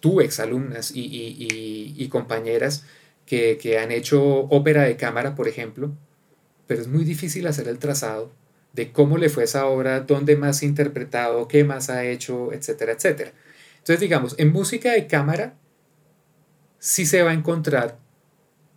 tuve 0.00 0.24
exalumnas 0.24 0.90
y, 0.92 1.00
y, 1.96 2.08
compañeras 2.08 2.84
que, 3.26 3.78
han 3.78 3.90
hecho 3.90 4.22
ópera 4.22 4.82
de 4.82 4.96
cámara, 4.96 5.34
por 5.34 5.48
ejemplo, 5.48 5.92
pero 6.66 6.80
es 6.80 6.88
muy 6.88 7.04
difícil 7.04 7.46
hacer 7.46 7.68
el 7.68 7.78
trazado 7.78 8.32
de 8.72 8.92
cómo 8.92 9.18
le 9.18 9.28
fue 9.28 9.44
esa 9.44 9.66
obra, 9.66 10.00
dónde 10.00 10.36
más 10.36 10.62
ha 10.62 10.66
interpretado, 10.66 11.48
qué 11.48 11.64
más 11.64 11.90
ha 11.90 12.04
hecho, 12.04 12.52
etcétera, 12.52 12.92
etcétera. 12.92 13.32
Entonces, 13.78 14.00
digamos, 14.00 14.34
en 14.38 14.52
música 14.52 14.92
de 14.92 15.06
cámara 15.06 15.54
sí 16.78 17.04
se 17.06 17.22
va 17.22 17.30
a 17.30 17.34
encontrar 17.34 17.98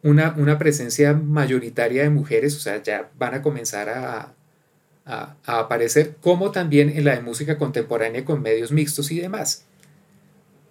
una, 0.04 0.36
una 0.38 0.58
presencia 0.58 1.14
mayoritaria 1.14 2.04
de 2.04 2.10
mujeres, 2.10 2.56
o 2.56 2.60
sea, 2.60 2.82
ya 2.84 3.10
van 3.18 3.34
a 3.34 3.42
comenzar 3.42 3.90
a, 3.90 4.36
a, 5.06 5.36
aparecer, 5.46 6.16
como 6.22 6.52
también 6.52 6.90
en 6.90 7.06
la 7.06 7.16
de 7.16 7.22
música 7.22 7.58
contemporánea 7.58 8.26
con 8.26 8.42
medios 8.42 8.72
mixtos 8.72 9.12
y 9.12 9.20
demás. 9.20 9.66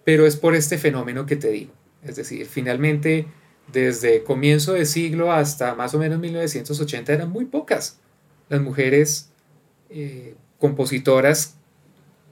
Pero 0.03 0.27
es 0.27 0.35
por 0.35 0.55
este 0.55 0.77
fenómeno 0.77 1.25
que 1.25 1.35
te 1.35 1.49
digo. 1.49 1.73
Es 2.03 2.15
decir, 2.15 2.45
finalmente, 2.45 3.27
desde 3.71 4.23
comienzo 4.23 4.73
de 4.73 4.85
siglo 4.85 5.31
hasta 5.31 5.75
más 5.75 5.93
o 5.93 5.99
menos 5.99 6.19
1980 6.19 7.13
eran 7.13 7.31
muy 7.31 7.45
pocas 7.45 7.99
las 8.49 8.61
mujeres 8.61 9.29
eh, 9.89 10.35
compositoras, 10.59 11.55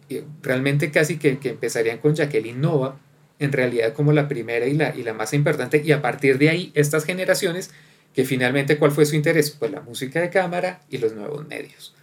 eh, 0.10 0.24
realmente 0.42 0.92
casi 0.92 1.18
que, 1.18 1.40
que, 1.40 1.50
empezarían 1.50 1.98
con 1.98 2.16
Jacqueline 2.16 2.60
Nova, 2.60 3.00
en 3.40 3.52
realidad 3.52 3.94
como 3.94 4.12
la 4.14 4.28
primera 4.28 4.68
y 4.68 4.74
la, 4.74 4.96
y 4.96 5.04
la 5.04 5.14
más 5.14 5.34
importante, 5.34 5.82
y 5.84 5.92
a 5.92 6.02
partir 6.02 6.38
de 6.38 6.50
ahí 6.50 6.72
estas 6.76 7.06
generaciones 7.06 7.72
que 8.14 8.26
finalmente 8.26 8.78
cuál 8.78 8.92
fue 8.92 9.06
su 9.06 9.16
interés, 9.16 9.52
pues 9.52 9.72
la 9.72 9.82
música 9.82 10.22
de 10.22 10.30
cámara 10.30 10.82
y 10.90 11.00
los 11.00 11.14
nuevos 11.14 11.48
medios. 11.48 11.96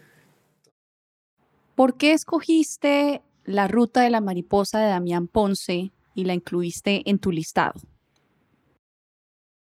¿Por 1.75 1.97
qué 1.97 2.12
escogiste 2.12 3.23
la 3.45 3.69
ruta 3.69 4.03
de 4.03 4.11
la 4.11 4.21
mariposa 4.21 4.81
de 4.81 4.88
Damián 4.88 5.29
Ponce 5.29 5.93
y 6.14 6.25
la 6.25 6.35
incluiste 6.35 7.09
en 7.09 7.19
tu 7.19 7.31
listado? 7.31 7.81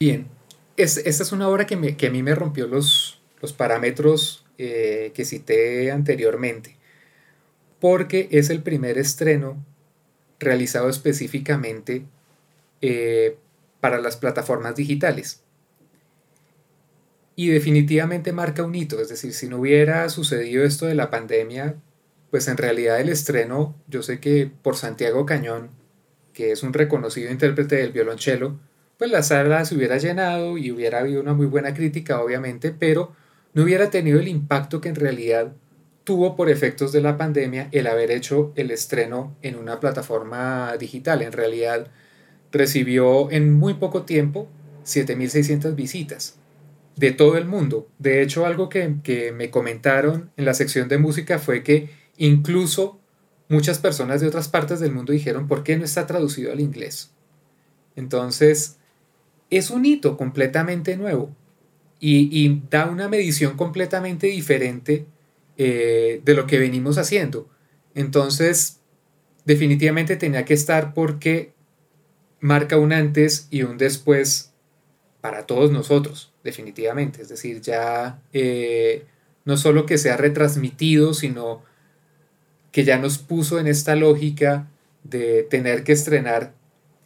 Bien, 0.00 0.26
esta 0.76 1.00
es 1.08 1.32
una 1.32 1.48
obra 1.48 1.66
que, 1.66 1.74
a 1.74 2.10
mí 2.10 2.22
me 2.22 2.34
rompió 2.34 2.66
los, 2.66 3.22
los 3.40 3.52
parámetros 3.52 4.44
eh, 4.58 5.12
que 5.14 5.24
cité 5.24 5.92
anteriormente, 5.92 6.76
porque 7.78 8.28
es 8.32 8.50
el 8.50 8.60
primer 8.62 8.98
estreno 8.98 9.64
realizado 10.40 10.88
específicamente 10.88 12.04
eh, 12.80 13.38
para 13.80 14.00
las 14.00 14.16
plataformas 14.16 14.74
digitales. 14.74 15.42
Y 17.36 17.48
definitivamente 17.50 18.32
marca 18.32 18.64
un 18.64 18.74
hito, 18.74 19.00
es 19.00 19.08
decir, 19.08 19.32
si 19.32 19.48
no 19.48 19.58
hubiera 19.58 20.08
sucedido 20.08 20.64
esto 20.64 20.86
de 20.86 20.96
la 20.96 21.10
pandemia, 21.10 21.76
pues 22.32 22.48
en 22.48 22.56
realidad 22.56 23.00
el 23.00 23.10
estreno, 23.10 23.76
yo 23.86 24.02
sé 24.02 24.18
que 24.18 24.50
por 24.62 24.76
Santiago 24.76 25.24
Cañón, 25.24 25.70
que 26.32 26.50
es 26.50 26.64
un 26.64 26.72
reconocido 26.72 27.30
intérprete 27.30 27.76
del 27.76 27.92
violonchelo, 27.92 28.58
pues 28.98 29.10
la 29.10 29.22
sala 29.22 29.64
se 29.64 29.74
hubiera 29.74 29.98
llenado 29.98 30.58
y 30.58 30.70
hubiera 30.70 31.00
habido 31.00 31.20
una 31.20 31.34
muy 31.34 31.46
buena 31.46 31.74
crítica, 31.74 32.20
obviamente, 32.20 32.70
pero 32.70 33.12
no 33.52 33.62
hubiera 33.62 33.90
tenido 33.90 34.20
el 34.20 34.28
impacto 34.28 34.80
que 34.80 34.88
en 34.88 34.96
realidad 34.96 35.52
tuvo 36.04 36.36
por 36.36 36.50
efectos 36.50 36.92
de 36.92 37.00
la 37.00 37.16
pandemia 37.16 37.68
el 37.72 37.86
haber 37.86 38.10
hecho 38.10 38.52
el 38.56 38.70
estreno 38.70 39.36
en 39.42 39.56
una 39.56 39.80
plataforma 39.80 40.76
digital. 40.78 41.22
En 41.22 41.32
realidad 41.32 41.88
recibió 42.52 43.30
en 43.30 43.52
muy 43.52 43.74
poco 43.74 44.02
tiempo 44.02 44.48
7.600 44.84 45.74
visitas 45.74 46.36
de 46.96 47.10
todo 47.10 47.36
el 47.36 47.46
mundo. 47.46 47.88
De 47.98 48.22
hecho, 48.22 48.46
algo 48.46 48.68
que, 48.68 49.32
me 49.34 49.50
comentaron 49.50 50.30
en 50.36 50.44
la 50.44 50.54
sección 50.54 50.88
de 50.88 50.98
música 50.98 51.38
fue 51.38 51.62
que 51.62 51.90
incluso 52.16 53.00
muchas 53.48 53.78
personas 53.78 54.20
de 54.20 54.28
otras 54.28 54.48
partes 54.48 54.80
del 54.80 54.92
mundo 54.92 55.12
dijeron, 55.12 55.48
¿por 55.48 55.64
qué 55.64 55.76
no 55.76 55.84
está 55.84 56.06
traducido 56.06 56.52
al 56.52 56.60
inglés? 56.60 57.12
Entonces, 57.96 58.78
es 59.56 59.70
un 59.70 59.84
hito 59.84 60.16
completamente 60.16 60.96
nuevo 60.96 61.34
y, 62.00 62.62
da 62.70 62.86
una 62.86 63.08
medición 63.08 63.56
completamente 63.56 64.26
diferente 64.26 65.06
eh, 65.56 66.20
de 66.24 66.34
lo 66.34 66.46
que 66.46 66.58
venimos 66.58 66.98
haciendo. 66.98 67.48
Entonces, 67.94 68.80
definitivamente 69.44 70.16
tenía 70.16 70.44
que 70.44 70.54
estar 70.54 70.92
porque 70.92 71.54
marca 72.40 72.76
un 72.76 72.92
antes 72.92 73.48
y 73.50 73.62
un 73.62 73.78
después 73.78 74.52
para 75.20 75.46
todos 75.46 75.70
nosotros 75.70 76.34
definitivamente. 76.42 77.22
Es 77.22 77.30
decir, 77.30 77.62
ya 77.62 78.20
eh, 78.32 79.06
no 79.44 79.56
solo 79.56 79.86
que 79.86 79.98
se 79.98 80.10
ha 80.10 80.16
retransmitido, 80.16 81.14
sino 81.14 81.62
que 82.70 82.84
ya 82.84 82.98
nos 82.98 83.18
puso 83.18 83.58
en 83.58 83.66
esta 83.66 83.96
lógica 83.96 84.68
de 85.04 85.44
tener 85.44 85.84
que 85.84 85.92
estrenar 85.92 86.52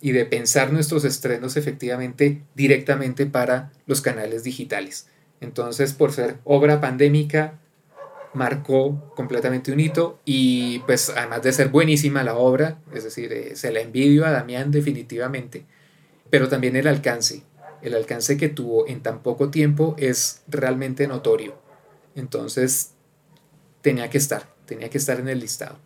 y 0.00 0.12
de 0.12 0.24
pensar 0.26 0.72
nuestros 0.72 1.04
estrenos 1.04 1.56
efectivamente 1.56 2.42
directamente 2.54 3.26
para 3.26 3.72
los 3.86 4.00
canales 4.00 4.44
digitales. 4.44 5.08
Entonces, 5.40 5.92
por 5.92 6.12
ser 6.12 6.38
obra 6.44 6.80
pandémica, 6.80 7.58
marcó 8.34 9.12
completamente 9.16 9.72
un 9.72 9.80
hito 9.80 10.18
y 10.24 10.80
pues 10.80 11.10
además 11.10 11.42
de 11.42 11.52
ser 11.52 11.68
buenísima 11.68 12.22
la 12.22 12.36
obra, 12.36 12.78
es 12.92 13.04
decir, 13.04 13.32
eh, 13.32 13.56
se 13.56 13.72
la 13.72 13.80
envidio 13.80 14.26
a 14.26 14.30
Damián 14.30 14.70
definitivamente, 14.70 15.64
pero 16.30 16.48
también 16.48 16.76
el 16.76 16.86
alcance 16.86 17.42
el 17.82 17.94
alcance 17.94 18.36
que 18.36 18.48
tuvo 18.48 18.86
en 18.88 19.02
tan 19.02 19.20
poco 19.20 19.50
tiempo 19.50 19.94
es 19.98 20.42
realmente 20.48 21.06
notorio. 21.06 21.54
Entonces, 22.14 22.94
tenía 23.80 24.10
que 24.10 24.18
estar, 24.18 24.48
tenía 24.66 24.90
que 24.90 24.98
estar 24.98 25.20
en 25.20 25.28
el 25.28 25.40
listado. 25.40 25.76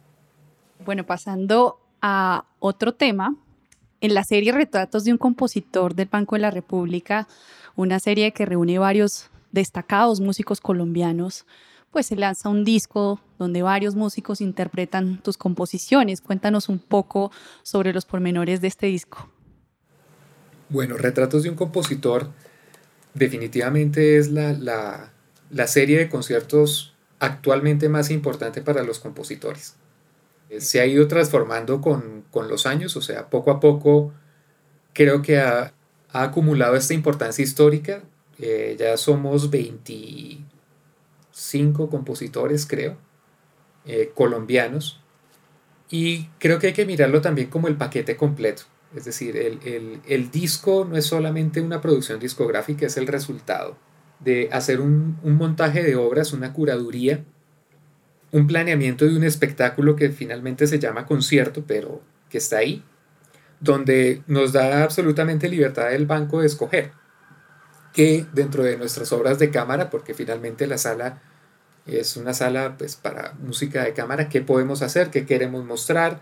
Bueno, 0.85 1.05
pasando 1.05 1.81
a 2.01 2.47
otro 2.59 2.95
tema, 2.95 3.37
en 4.03 4.15
la 4.15 4.25
serie 4.25 4.53
Retratos 4.53 5.05
de 5.05 5.13
un 5.13 5.19
compositor 5.19 5.95
del 5.95 6.09
Banco 6.09 6.35
de 6.35 6.43
la 6.43 6.51
República, 6.51 7.29
una 7.77 8.01
serie 8.01 8.33
que 8.33 8.45
reúne 8.45 8.79
varios 8.79 9.31
destacados 9.53 10.21
músicos 10.21 10.61
colombianos, 10.61 11.47
pues 11.93 12.07
se 12.07 12.17
lanza 12.17 12.49
un 12.49 12.65
disco 12.65 13.21
donde 13.39 13.63
varios 13.63 13.95
músicos 13.95 14.41
interpretan 14.41 15.23
tus 15.23 15.37
composiciones. 15.37 16.21
Cuéntanos 16.21 16.69
un 16.69 16.81
poco 16.81 17.31
sobre 17.63 17.93
los 17.93 18.05
pormenores 18.05 18.61
de 18.61 18.69
este 18.69 18.89
disco. 18.89 19.31
Bueno, 20.69 20.97
Retratos 20.97 21.45
de 21.45 21.51
un 21.51 21.57
compositor 21.57 22.29
definitivamente 23.15 24.19
es 24.19 24.33
la, 24.33 25.13
la 25.51 25.67
serie 25.69 25.99
de 25.99 26.09
conciertos 26.09 26.95
actualmente 27.21 27.89
más 27.89 28.11
importante 28.11 28.63
para 28.63 28.83
los 28.83 28.99
compositores. 28.99 29.77
Se 30.59 30.81
ha 30.81 30.87
ido 30.87 31.07
transformando 31.09 31.81
con, 31.81 32.25
los 32.49 32.67
años, 32.67 32.97
o 32.97 33.03
sea, 33.03 33.31
poco 33.31 33.51
a 33.51 33.61
poco 33.61 34.13
creo 34.93 35.23
que 35.23 35.39
ha, 35.39 35.73
acumulado 36.11 36.77
esta 36.77 36.95
importancia 36.95 37.43
histórica. 37.43 38.03
Eh, 38.39 38.77
ya 38.79 38.97
somos 38.97 39.51
25 39.51 41.89
compositores, 41.89 42.67
creo, 42.67 42.97
eh, 43.87 44.13
colombianos. 44.15 45.01
Y 45.91 46.29
creo 46.39 46.59
que 46.59 46.69
hay 46.69 46.73
que 46.73 46.87
mirarlo 46.87 47.21
también 47.21 47.49
como 47.49 47.69
el 47.69 47.77
paquete 47.77 48.17
completo. 48.17 48.63
Es 48.95 49.05
decir, 49.07 49.37
el, 49.37 50.01
el 50.07 50.31
disco 50.31 50.87
no 50.89 50.97
es 50.97 51.07
solamente 51.07 51.61
una 51.63 51.81
producción 51.81 52.21
discográfica, 52.21 52.87
es 52.87 52.97
el 52.99 53.07
resultado 53.07 53.77
de 54.25 54.49
hacer 54.53 54.81
un, 54.81 55.19
montaje 55.23 55.83
de 55.83 55.97
obras, 55.97 56.33
una 56.33 56.53
curaduría, 56.53 57.25
un 58.33 58.47
planeamiento 58.47 59.05
de 59.05 59.17
un 59.17 59.25
espectáculo 59.25 59.95
que 59.95 60.11
finalmente 60.11 60.67
se 60.67 60.79
llama 60.79 61.07
concierto, 61.07 61.65
pero 61.67 62.03
que 62.29 62.39
está 62.39 62.59
ahí, 62.59 62.83
donde 63.61 64.23
nos 64.27 64.53
da 64.53 64.83
absolutamente 64.83 65.49
libertad 65.49 65.95
el 65.95 66.07
banco 66.07 66.41
de 66.41 66.47
escoger 66.47 66.93
que 67.93 68.27
dentro 68.33 68.65
de 68.65 68.77
nuestras 68.77 69.13
obras 69.13 69.39
de 69.39 69.51
cámara, 69.51 69.91
porque 69.91 70.15
finalmente 70.15 70.67
la 70.67 70.79
sala 70.79 71.23
es 71.87 72.17
una 72.17 72.33
sala 72.33 72.77
pues, 72.79 72.97
para 72.97 73.35
música 73.35 73.85
de 73.85 73.93
cámara, 73.93 74.29
qué 74.29 74.41
podemos 74.41 74.83
hacer, 74.83 75.11
qué 75.11 75.27
queremos 75.27 75.65
mostrar. 75.65 76.21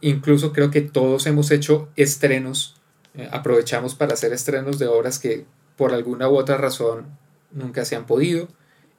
Incluso 0.00 0.52
creo 0.52 0.70
que 0.70 0.82
todos 0.82 1.26
hemos 1.26 1.50
hecho 1.50 1.88
estrenos, 1.96 2.80
eh, 3.14 3.28
aprovechamos 3.32 3.94
para 3.94 4.14
hacer 4.14 4.32
estrenos 4.32 4.78
de 4.78 4.86
obras 4.86 5.18
que 5.18 5.46
por 5.76 5.92
alguna 5.92 6.28
u 6.28 6.36
otra 6.36 6.56
razón 6.56 7.06
nunca 7.50 7.84
se 7.84 7.96
han 7.96 8.06
podido. 8.06 8.48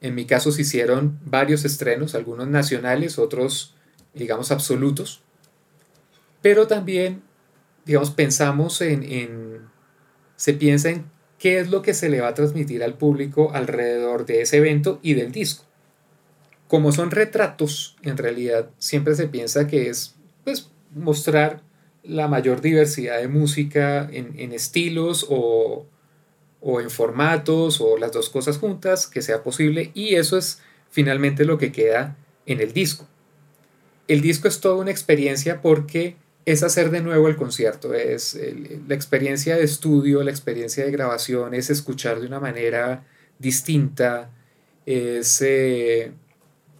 En 0.02 0.16
mi 0.16 0.26
caso 0.26 0.50
se 0.50 0.62
hicieron 0.62 1.20
varios 1.24 1.64
estrenos, 1.64 2.16
algunos 2.16 2.48
nacionales, 2.48 3.20
otros, 3.20 3.76
digamos, 4.14 4.50
absolutos. 4.50 5.22
Pero 6.42 6.66
también, 6.66 7.22
digamos, 7.86 8.10
pensamos 8.10 8.80
en, 8.80 9.60
se 10.34 10.54
piensa 10.54 10.90
en 10.90 11.04
qué 11.38 11.60
es 11.60 11.70
lo 11.70 11.82
que 11.82 11.94
se 11.94 12.08
le 12.08 12.20
va 12.20 12.28
a 12.28 12.34
transmitir 12.34 12.82
al 12.82 12.94
público 12.94 13.52
alrededor 13.54 14.26
de 14.26 14.42
ese 14.42 14.56
evento 14.56 14.98
y 15.02 15.14
del 15.14 15.30
disco. 15.30 15.64
Como 16.66 16.90
son 16.90 17.12
retratos, 17.12 17.96
en 18.02 18.16
realidad 18.16 18.70
siempre 18.78 19.14
se 19.14 19.28
piensa 19.28 19.68
que 19.68 19.88
es 19.88 20.16
pues, 20.42 20.68
mostrar 20.92 21.62
la 22.02 22.26
mayor 22.26 22.60
diversidad 22.60 23.20
de 23.20 23.28
música 23.28 24.08
en, 24.10 24.36
en 24.36 24.50
estilos 24.50 25.26
o, 25.30 25.86
o 26.62 26.80
en 26.80 26.90
formatos 26.90 27.80
o 27.80 27.98
las 27.98 28.12
dos 28.12 28.30
cosas 28.30 28.56
juntas, 28.56 29.06
que 29.06 29.20
sea 29.20 29.42
posible 29.42 29.90
y 29.94 30.14
eso 30.14 30.38
es 30.38 30.60
finalmente 30.90 31.44
lo 31.44 31.58
que 31.58 31.72
queda 31.72 32.16
en 32.46 32.60
el 32.60 32.72
disco. 32.72 33.06
El 34.08 34.20
disco 34.20 34.48
es 34.48 34.60
toda 34.60 34.76
una 34.76 34.90
experiencia 34.90 35.60
porque 35.60 36.16
es 36.44 36.62
hacer 36.62 36.90
de 36.90 37.02
nuevo 37.02 37.28
el 37.28 37.36
concierto, 37.36 37.94
es 37.94 38.38
la 38.88 38.94
experiencia 38.94 39.56
de 39.56 39.64
estudio, 39.64 40.22
la 40.22 40.30
experiencia 40.30 40.84
de 40.84 40.90
grabación, 40.90 41.54
es 41.54 41.70
escuchar 41.70 42.20
de 42.20 42.26
una 42.26 42.40
manera 42.40 43.04
distinta, 43.38 44.30
es, 44.86 45.40
eh, 45.42 46.12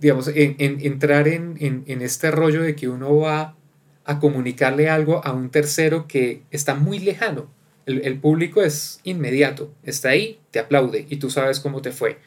digamos, 0.00 0.28
entrar 0.34 1.28
en, 1.28 1.56
en 1.60 2.02
este 2.02 2.30
rollo 2.30 2.62
de 2.62 2.74
que 2.74 2.88
uno 2.88 3.16
va 3.16 3.56
a 4.04 4.18
comunicarle 4.18 4.90
algo 4.90 5.24
a 5.24 5.32
un 5.32 5.50
tercero 5.50 6.08
que 6.08 6.42
está 6.50 6.74
muy 6.74 6.98
lejano, 6.98 7.48
el, 7.86 8.18
público 8.20 8.62
es 8.62 9.00
inmediato, 9.04 9.72
está 9.82 10.10
ahí, 10.10 10.40
te 10.50 10.58
aplaude 10.58 11.06
y 11.08 11.16
tú 11.16 11.30
sabes 11.30 11.60
cómo 11.60 11.82
te 11.82 11.92
fue. 11.92 12.18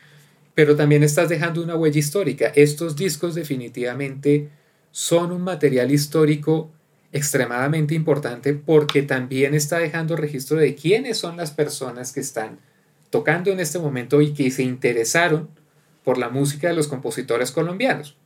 Pero 0.54 0.76
también 0.76 1.04
estás 1.04 1.30
dejando 1.30 1.64
una 1.64 1.76
huella 1.76 2.00
histórica. 2.00 2.52
Estos 2.56 2.96
discos 2.96 3.36
definitivamente 3.36 4.50
son 4.92 5.32
un 5.32 5.44
material 5.44 5.92
histórico 5.92 6.72
extremadamente 7.12 7.96
importante 7.96 8.54
porque 8.54 9.02
también 9.02 9.54
está 9.54 9.80
dejando 9.80 10.16
registro 10.16 10.58
de 10.58 10.76
quiénes 10.76 11.18
son 11.18 11.38
las 11.38 11.52
personas 11.52 12.12
que 12.12 12.20
están 12.20 12.60
tocando 13.10 13.52
en 13.52 13.60
este 13.60 13.80
momento 13.80 14.22
y 14.22 14.34
que 14.34 14.52
se 14.52 14.64
interesaron 14.64 15.50
por 16.04 16.18
la 16.18 16.30
música 16.30 16.68
de 16.68 16.76
los 16.76 16.88
compositores 16.88 17.52
colombianos. 17.52 18.18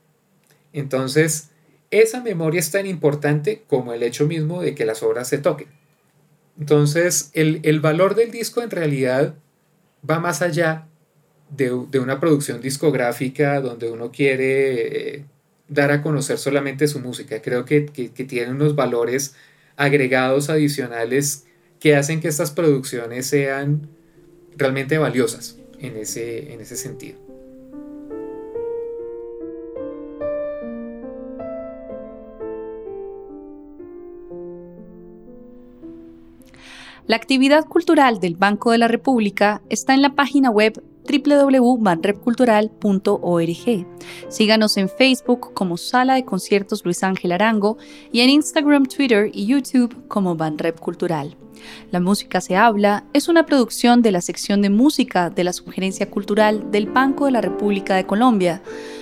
Entonces, 0.74 1.50
esa 1.92 2.22
memoria 2.22 2.60
es 2.60 2.72
tan 2.72 2.86
importante 2.86 3.64
como 3.68 3.94
el 3.94 4.04
hecho 4.04 4.28
mismo 4.28 4.62
de 4.62 4.76
que 4.76 4.86
las 4.86 5.02
obras 5.02 5.28
se 5.28 5.40
toquen. 5.40 5.79
Entonces, 6.60 7.32
el, 7.34 7.80
valor 7.80 8.16
del 8.16 8.32
disco 8.32 8.62
en 8.62 8.70
realidad 8.70 9.36
va 10.08 10.20
más 10.20 10.42
allá 10.42 10.88
de, 11.50 11.72
una 11.72 12.20
producción 12.20 12.60
discográfica 12.62 13.62
donde 13.62 13.90
uno 13.90 14.12
quiere 14.12 15.16
eh, 15.16 15.26
dar 15.70 15.92
a 15.92 16.02
conocer 16.02 16.38
solamente 16.38 16.88
su 16.88 17.00
música. 17.00 17.42
Creo 17.42 17.64
que, 17.64 17.82
tiene 17.82 18.52
unos 18.52 18.76
valores 18.76 19.36
agregados 19.78 20.50
adicionales 20.50 21.46
que 21.80 21.96
hacen 21.96 22.20
que 22.20 22.28
estas 22.28 22.52
producciones 22.52 23.26
sean 23.26 23.88
realmente 24.58 24.98
valiosas 24.98 25.58
en 25.80 25.96
ese, 25.96 26.52
en 26.54 26.60
ese 26.60 26.76
sentido. 26.76 27.29
La 37.10 37.16
actividad 37.16 37.66
cultural 37.66 38.20
del 38.20 38.36
Banco 38.36 38.70
de 38.70 38.78
la 38.78 38.88
República 38.88 39.64
está 39.70 39.96
en 39.96 40.04
la 40.04 40.14
página 40.14 40.52
web 40.52 40.84
www.banrepcultural.org. 41.12 43.88
Síganos 44.30 44.78
en 44.78 44.90
Facebook 44.90 45.52
como 45.56 45.78
Sala 45.78 46.14
de 46.14 46.24
Conciertos 46.24 46.86
Luis 46.86 47.02
Ángel 47.02 47.32
Arango 47.32 47.80
y 48.12 48.20
en 48.20 48.30
Instagram, 48.30 48.86
Twitter 48.86 49.32
y 49.34 49.48
YouTube 49.48 50.08
como 50.08 50.36
Banrep 50.36 50.80
Cultural. 50.80 51.36
La 51.90 52.00
Música 52.00 52.42
se 52.42 52.56
habla 52.56 53.06
es 53.14 53.28
una 53.28 53.48
producción 53.48 54.04
de 54.04 54.12
la 54.12 54.22
sección 54.22 54.62
de 54.62 54.70
música 54.70 55.32
de 55.32 55.44
la 55.44 55.54
Sugerencia 55.54 56.12
Cultural 56.12 56.70
del 56.70 56.86
Banco 56.86 57.26
de 57.26 57.32
la 57.32 57.42
República 57.42 57.96
de 57.96 58.06
Colombia. 58.06 58.62